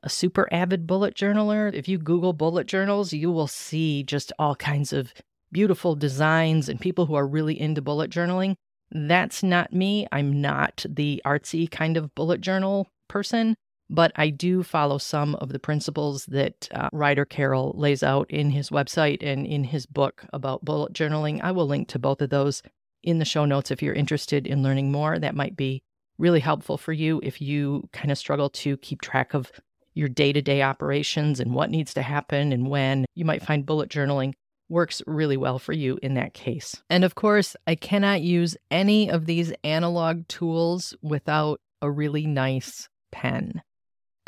a 0.03 0.09
super 0.09 0.49
avid 0.53 0.87
bullet 0.87 1.15
journaler. 1.15 1.73
If 1.75 1.89
you 1.89 1.99
Google 1.99 2.33
bullet 2.33 2.67
journals, 2.67 3.13
you 3.13 3.31
will 3.31 3.49
see 3.49 4.03
just 4.03 4.33
all 4.39 4.55
kinds 4.55 4.93
of 4.93 5.13
beautiful 5.51 5.95
designs 5.95 6.69
and 6.69 6.81
people 6.81 7.07
who 7.07 7.15
are 7.15 7.27
really 7.27 7.61
into 7.61 7.83
bullet 7.83 8.11
journaling. 8.11 8.55
That's 8.91 9.43
not 9.43 9.73
me. 9.73 10.07
I'm 10.13 10.41
not 10.41 10.87
the 10.89 11.21
artsy 11.27 11.71
kind 11.71 11.97
of 11.97 12.15
bullet 12.15 12.41
journal 12.41 12.89
person 13.09 13.57
but 13.91 14.13
I 14.17 14.31
do 14.31 14.63
follow 14.63 14.99
some 14.99 15.35
of 15.37 15.51
the 15.51 15.59
principles 15.59 16.27
that 16.27 16.69
uh, 16.73 16.89
Ryder 16.93 17.25
Carroll 17.25 17.75
lays 17.77 18.03
out 18.03 18.31
in 18.31 18.51
his 18.51 18.71
website 18.71 19.23
and 19.23 19.47
in 19.47 19.65
his 19.65 19.87
book 19.87 20.25
about 20.33 20.65
bullet 20.65 20.93
journaling. 20.93 21.41
I 21.43 21.53
will 21.53 21.67
link 21.67 21.89
to 21.89 21.99
both 21.99 22.21
of 22.21 22.31
those 22.31 22.63
in 23.03 23.19
the 23.19 23.25
show 23.25 23.45
notes 23.45 23.71
if 23.71 23.83
you're 23.83 23.95
interested 23.95 24.47
in 24.47 24.63
learning 24.63 24.93
more. 24.93 25.19
That 25.19 25.35
might 25.35 25.57
be 25.57 25.83
really 26.19 26.41
helpful 26.41 26.77
for 26.77 26.93
you 26.93 27.21
if 27.23 27.41
you 27.41 27.89
kind 27.93 28.11
of 28.11 28.19
struggle 28.19 28.51
to 28.51 28.77
keep 28.79 29.01
track 29.01 29.35
of 29.35 29.51
your 29.95 30.09
day 30.09 30.33
to 30.33 30.43
day 30.43 30.63
operations 30.63 31.41
and 31.41 31.55
what 31.55 31.71
needs 31.71 31.95
to 31.95 32.03
happen 32.03 32.53
and 32.53 32.69
when. 32.69 33.07
You 33.15 33.25
might 33.25 33.43
find 33.43 33.67
bullet 33.67 33.91
journaling 33.91 34.35
works 34.69 35.03
really 35.07 35.37
well 35.37 35.59
for 35.59 35.73
you 35.73 35.99
in 36.03 36.15
that 36.15 36.35
case. 36.35 36.83
And 36.91 37.05
of 37.05 37.15
course, 37.15 37.57
I 37.67 37.75
cannot 37.75 38.21
use 38.21 38.57
any 38.71 39.11
of 39.11 39.27
these 39.27 39.53
analog 39.65 40.29
tools 40.29 40.95
without 41.03 41.61
a 41.81 41.91
really 41.91 42.27
nice 42.27 42.89
pen. 43.11 43.63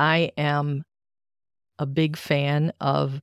I 0.01 0.33
am 0.39 0.83
a 1.79 1.85
big 1.85 2.17
fan 2.17 2.73
of 2.81 3.21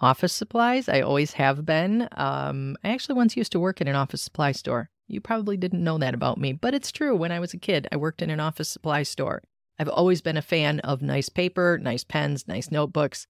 office 0.00 0.32
supplies. 0.32 0.88
I 0.88 1.00
always 1.00 1.32
have 1.32 1.66
been. 1.66 2.08
Um, 2.12 2.76
I 2.84 2.90
actually 2.90 3.16
once 3.16 3.36
used 3.36 3.50
to 3.52 3.60
work 3.60 3.80
in 3.80 3.88
an 3.88 3.96
office 3.96 4.22
supply 4.22 4.52
store. 4.52 4.90
You 5.08 5.20
probably 5.20 5.56
didn't 5.56 5.82
know 5.82 5.98
that 5.98 6.14
about 6.14 6.38
me, 6.38 6.52
but 6.52 6.72
it's 6.72 6.92
true. 6.92 7.16
When 7.16 7.32
I 7.32 7.40
was 7.40 7.52
a 7.52 7.58
kid, 7.58 7.88
I 7.90 7.96
worked 7.96 8.22
in 8.22 8.30
an 8.30 8.38
office 8.38 8.68
supply 8.68 9.02
store. 9.02 9.42
I've 9.78 9.88
always 9.88 10.20
been 10.20 10.36
a 10.36 10.42
fan 10.42 10.78
of 10.80 11.02
nice 11.02 11.28
paper, 11.28 11.78
nice 11.82 12.04
pens, 12.04 12.46
nice 12.46 12.70
notebooks, 12.70 13.26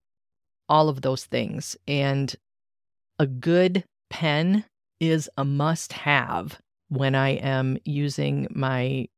all 0.69 0.91
of 0.91 1.01
those 1.01 1.25
things. 1.25 1.75
And 1.87 2.35
a 3.19 3.27
good 3.27 3.85
pen 4.11 4.67
is 5.01 5.31
a 5.39 5.45
must 5.45 5.95
have 5.95 6.61
when 6.89 7.15
I 7.15 7.31
am 7.31 7.79
using 7.85 8.47
my 8.51 9.09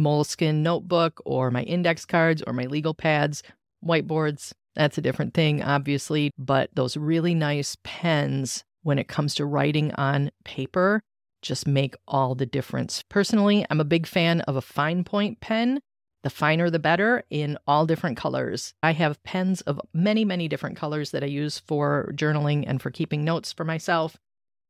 Moleskine 0.00 0.62
notebook 0.62 1.20
or 1.24 1.50
my 1.50 1.62
index 1.62 2.04
cards 2.04 2.42
or 2.46 2.52
my 2.52 2.64
legal 2.64 2.94
pads, 2.94 3.42
whiteboards. 3.84 4.52
That's 4.74 4.98
a 4.98 5.02
different 5.02 5.34
thing, 5.34 5.62
obviously, 5.62 6.30
but 6.38 6.70
those 6.74 6.96
really 6.96 7.34
nice 7.34 7.76
pens 7.84 8.64
when 8.82 8.98
it 8.98 9.08
comes 9.08 9.34
to 9.34 9.44
writing 9.44 9.92
on 9.94 10.30
paper 10.44 11.02
just 11.42 11.66
make 11.66 11.94
all 12.06 12.34
the 12.34 12.46
difference. 12.46 13.02
Personally, 13.08 13.64
I'm 13.70 13.80
a 13.80 13.84
big 13.84 14.06
fan 14.06 14.40
of 14.42 14.56
a 14.56 14.62
fine 14.62 15.04
point 15.04 15.40
pen. 15.40 15.80
The 16.22 16.30
finer 16.30 16.68
the 16.68 16.78
better 16.78 17.24
in 17.30 17.56
all 17.66 17.86
different 17.86 18.18
colors. 18.18 18.74
I 18.82 18.92
have 18.92 19.22
pens 19.22 19.62
of 19.62 19.80
many, 19.94 20.24
many 20.24 20.48
different 20.48 20.76
colors 20.76 21.12
that 21.12 21.22
I 21.22 21.28
use 21.28 21.58
for 21.58 22.12
journaling 22.14 22.64
and 22.66 22.80
for 22.80 22.90
keeping 22.90 23.24
notes 23.24 23.52
for 23.54 23.64
myself. 23.64 24.18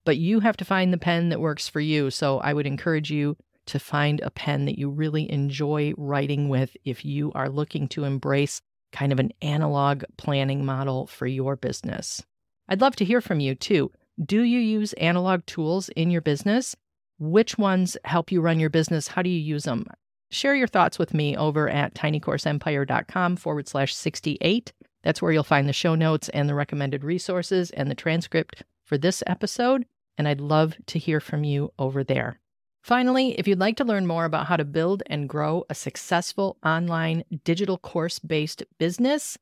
But 0.05 0.17
you 0.17 0.41
have 0.41 0.57
to 0.59 0.65
find 0.65 0.93
the 0.93 0.99
pen 0.99 1.29
that 1.31 1.41
works 1.41 1.69
for 1.69 1.81
you. 1.81 2.11
So 2.11 2.39
I 2.39 2.53
would 2.53 2.67
encourage 2.67 3.11
you 3.11 3.37
to 3.71 3.79
find 3.79 4.21
a 4.21 4.31
pen 4.31 4.65
that 4.67 4.79
you 4.79 4.91
really 4.91 5.31
enjoy 5.31 5.95
writing 5.97 6.49
with 6.49 6.77
if 6.85 7.05
you 7.05 7.31
are 7.35 7.49
looking 7.49 7.87
to 7.89 8.05
embrace 8.05 8.61
kind 8.93 9.13
of 9.13 9.21
an 9.21 9.33
analog 9.43 10.03
planning 10.17 10.65
model 10.65 11.07
for 11.07 11.27
your 11.27 11.55
business. 11.55 12.23
I'd 12.69 12.81
love 12.81 12.97
to 12.97 13.05
hear 13.05 13.21
from 13.21 13.41
you 13.41 13.55
too. 13.55 13.93
Do 14.25 14.43
you 14.43 14.59
use 14.59 14.93
analog 14.95 15.47
tools 15.47 15.89
in 15.91 16.11
your 16.11 16.21
business? 16.21 16.75
Which 17.21 17.57
ones 17.59 17.97
help 18.05 18.33
you 18.33 18.41
run 18.41 18.59
your 18.59 18.71
business? 18.71 19.07
How 19.07 19.23
do 19.23 19.31
you 19.31 19.39
use 19.39 19.65
them? 19.65 19.87
Share 20.33 20.55
your 20.55 20.67
thoughts 20.67 20.99
with 20.99 21.15
me 21.15 21.37
over 21.37 21.69
at 21.69 21.95
tinycourseempire.com 21.95 23.37
forward 23.37 23.69
slash 23.69 23.95
68. 23.95 24.73
That's 25.03 25.23
where 25.23 25.31
you'll 25.31 25.45
find 25.45 25.69
the 25.69 25.73
show 25.73 25.95
notes 25.95 26.29
and 26.31 26.49
the 26.49 26.55
recommended 26.55 27.05
resources 27.05 27.71
and 27.71 27.89
the 27.89 27.95
transcript 27.95 28.65
for 28.85 28.99
this 28.99 29.23
episode. 29.27 29.87
And 30.19 30.27
I'd 30.27 30.41
love 30.41 30.75
to 30.87 30.99
hear 30.99 31.21
from 31.21 31.45
you 31.45 31.73
over 31.79 32.03
there. 32.03 32.40
Finally, 32.83 33.39
if 33.39 33.47
you'd 33.47 33.61
like 33.61 33.77
to 33.77 33.85
learn 33.85 34.07
more 34.07 34.25
about 34.25 34.47
how 34.47 34.57
to 34.57 34.65
build 34.65 35.03
and 35.07 35.29
grow 35.29 35.65
a 35.69 35.75
successful 35.75 36.57
online 36.65 37.25
digital 37.45 37.79
course 37.79 38.19
based 38.19 38.63
business, 38.79 39.37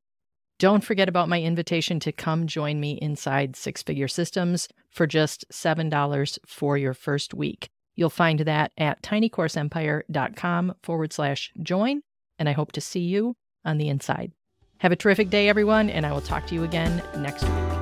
don't 0.59 0.83
forget 0.83 1.09
about 1.09 1.29
my 1.29 1.41
invitation 1.41 2.01
to 2.01 2.11
come 2.11 2.49
join 2.49 2.81
me 2.81 2.99
inside 3.01 3.55
Six 3.55 3.83
Figure 3.83 4.09
Systems 4.09 4.69
for 4.91 5.07
just 5.07 5.49
$7 5.53 6.39
for 6.47 6.77
your 6.77 6.95
first 6.95 7.33
week. 7.33 7.69
You'll 7.95 8.11
find 8.11 8.41
that 8.41 8.73
at 8.77 9.03
tinycourseempire.com 9.03 10.75
forward 10.83 11.13
slash 11.13 11.53
join, 11.63 12.03
and 12.39 12.49
I 12.49 12.53
hope 12.53 12.73
to 12.73 12.81
see 12.81 13.01
you 13.01 13.37
on 13.65 13.79
the 13.79 13.89
inside. 13.89 14.33
Have 14.79 14.93
a 14.93 14.97
terrific 14.97 15.31
day, 15.31 15.49
everyone, 15.49 15.91
and 15.91 16.05
I 16.07 16.13
will 16.13 16.21
talk 16.21 16.47
to 16.49 16.55
you 16.55 16.65
again 16.65 17.03
next 17.17 17.43
week. 17.43 17.78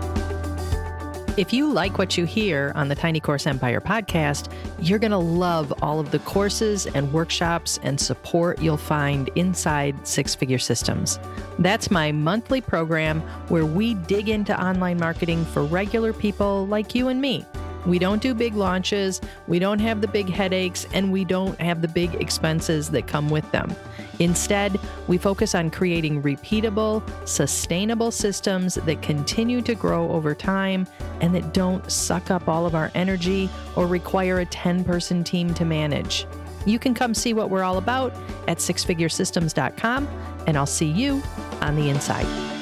If 1.37 1.53
you 1.53 1.71
like 1.71 1.99
what 1.99 2.17
you 2.17 2.25
hear 2.25 2.73
on 2.75 2.89
the 2.89 2.95
Tiny 2.95 3.21
Course 3.21 3.47
Empire 3.47 3.79
podcast, 3.79 4.51
you're 4.81 4.99
going 4.99 5.11
to 5.11 5.19
love 5.19 5.71
all 5.83 6.01
of 6.01 6.11
the 6.11 6.19
courses 6.21 6.87
and 6.87 7.13
workshops 7.13 7.79
and 7.83 8.01
support 8.01 8.59
you'll 8.63 8.79
find 8.79 9.29
inside 9.35 10.09
Six 10.09 10.35
Figure 10.35 10.59
Systems. 10.59 11.19
That's 11.59 11.91
my 11.91 12.11
monthly 12.11 12.63
program 12.63 13.21
where 13.49 13.67
we 13.67 13.93
dig 13.93 14.31
into 14.31 14.59
online 14.59 14.99
marketing 14.99 15.45
for 15.45 15.63
regular 15.63 16.15
people 16.15 16.67
like 16.69 16.95
you 16.95 17.09
and 17.09 17.21
me. 17.21 17.45
We 17.87 17.99
don't 17.99 18.21
do 18.21 18.35
big 18.35 18.55
launches, 18.55 19.21
we 19.47 19.59
don't 19.59 19.79
have 19.79 20.01
the 20.01 20.09
big 20.09 20.29
headaches, 20.29 20.87
and 20.93 21.13
we 21.13 21.25
don't 21.25 21.59
have 21.61 21.83
the 21.83 21.89
big 21.89 22.15
expenses 22.17 22.91
that 22.91 23.07
come 23.07 23.31
with 23.31 23.51
them. 23.53 23.75
Instead, 24.19 24.79
we 25.07 25.19
focus 25.19 25.55
on 25.55 25.71
creating 25.71 26.23
repeatable, 26.23 27.03
sustainable 27.29 28.11
systems 28.11 28.75
that 28.75 29.03
continue 29.03 29.63
to 29.63 29.75
grow 29.75 30.11
over 30.11 30.35
time 30.35 30.87
and 31.21 31.35
that 31.35 31.55
don't 31.55 31.91
suck 31.91 32.31
up 32.31 32.49
all 32.49 32.67
of 32.67 32.75
our 32.75 32.91
energy 32.95 33.49
or 33.77 33.87
require 33.87 34.41
a 34.41 34.47
10 34.47 34.85
person 34.85 35.23
team 35.23 35.55
to 35.55 35.65
manage. 35.65 36.27
You 36.65 36.79
can 36.79 36.95
come 36.95 37.15
see 37.15 37.33
what 37.33 37.51
we're 37.51 37.63
all 37.63 37.79
about 37.79 38.13
at 38.49 38.59
sixfiguresystems.com, 38.59 40.09
and 40.47 40.57
I'll 40.57 40.67
see 40.67 40.91
you 40.91 41.23
on 41.61 41.77
the 41.77 41.89
inside. 41.89 42.56